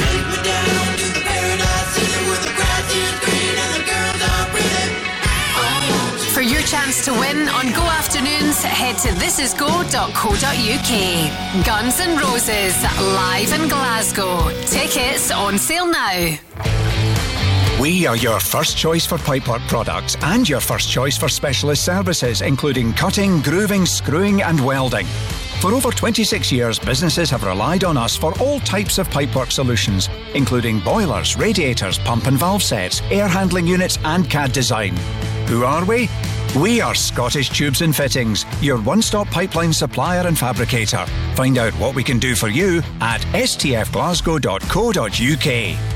[6.33, 11.67] For your chance to win on Go Afternoons, head to thisisgo.co.uk.
[11.67, 14.49] Guns N' Roses, live in Glasgow.
[14.67, 16.39] Tickets on sale now.
[17.83, 22.41] We are your first choice for pipework products and your first choice for specialist services,
[22.41, 25.05] including cutting, grooving, screwing, and welding.
[25.61, 30.09] For over 26 years, businesses have relied on us for all types of pipework solutions,
[30.35, 34.97] including boilers, radiators, pump and valve sets, air handling units, and CAD design.
[35.49, 36.09] Who are we?
[36.57, 41.05] We are Scottish Tubes and Fittings, your one stop pipeline supplier and fabricator.
[41.35, 45.92] Find out what we can do for you at stfglasgow.co.uk.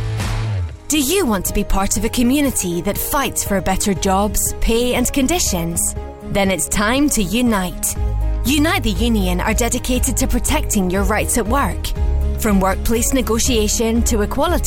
[0.88, 4.94] Do you want to be part of a community that fights for better jobs, pay,
[4.94, 5.80] and conditions?
[6.26, 7.96] Then it's time to unite.
[8.44, 11.88] Unite the Union are dedicated to protecting your rights at work.
[12.38, 14.64] From workplace negotiation to equality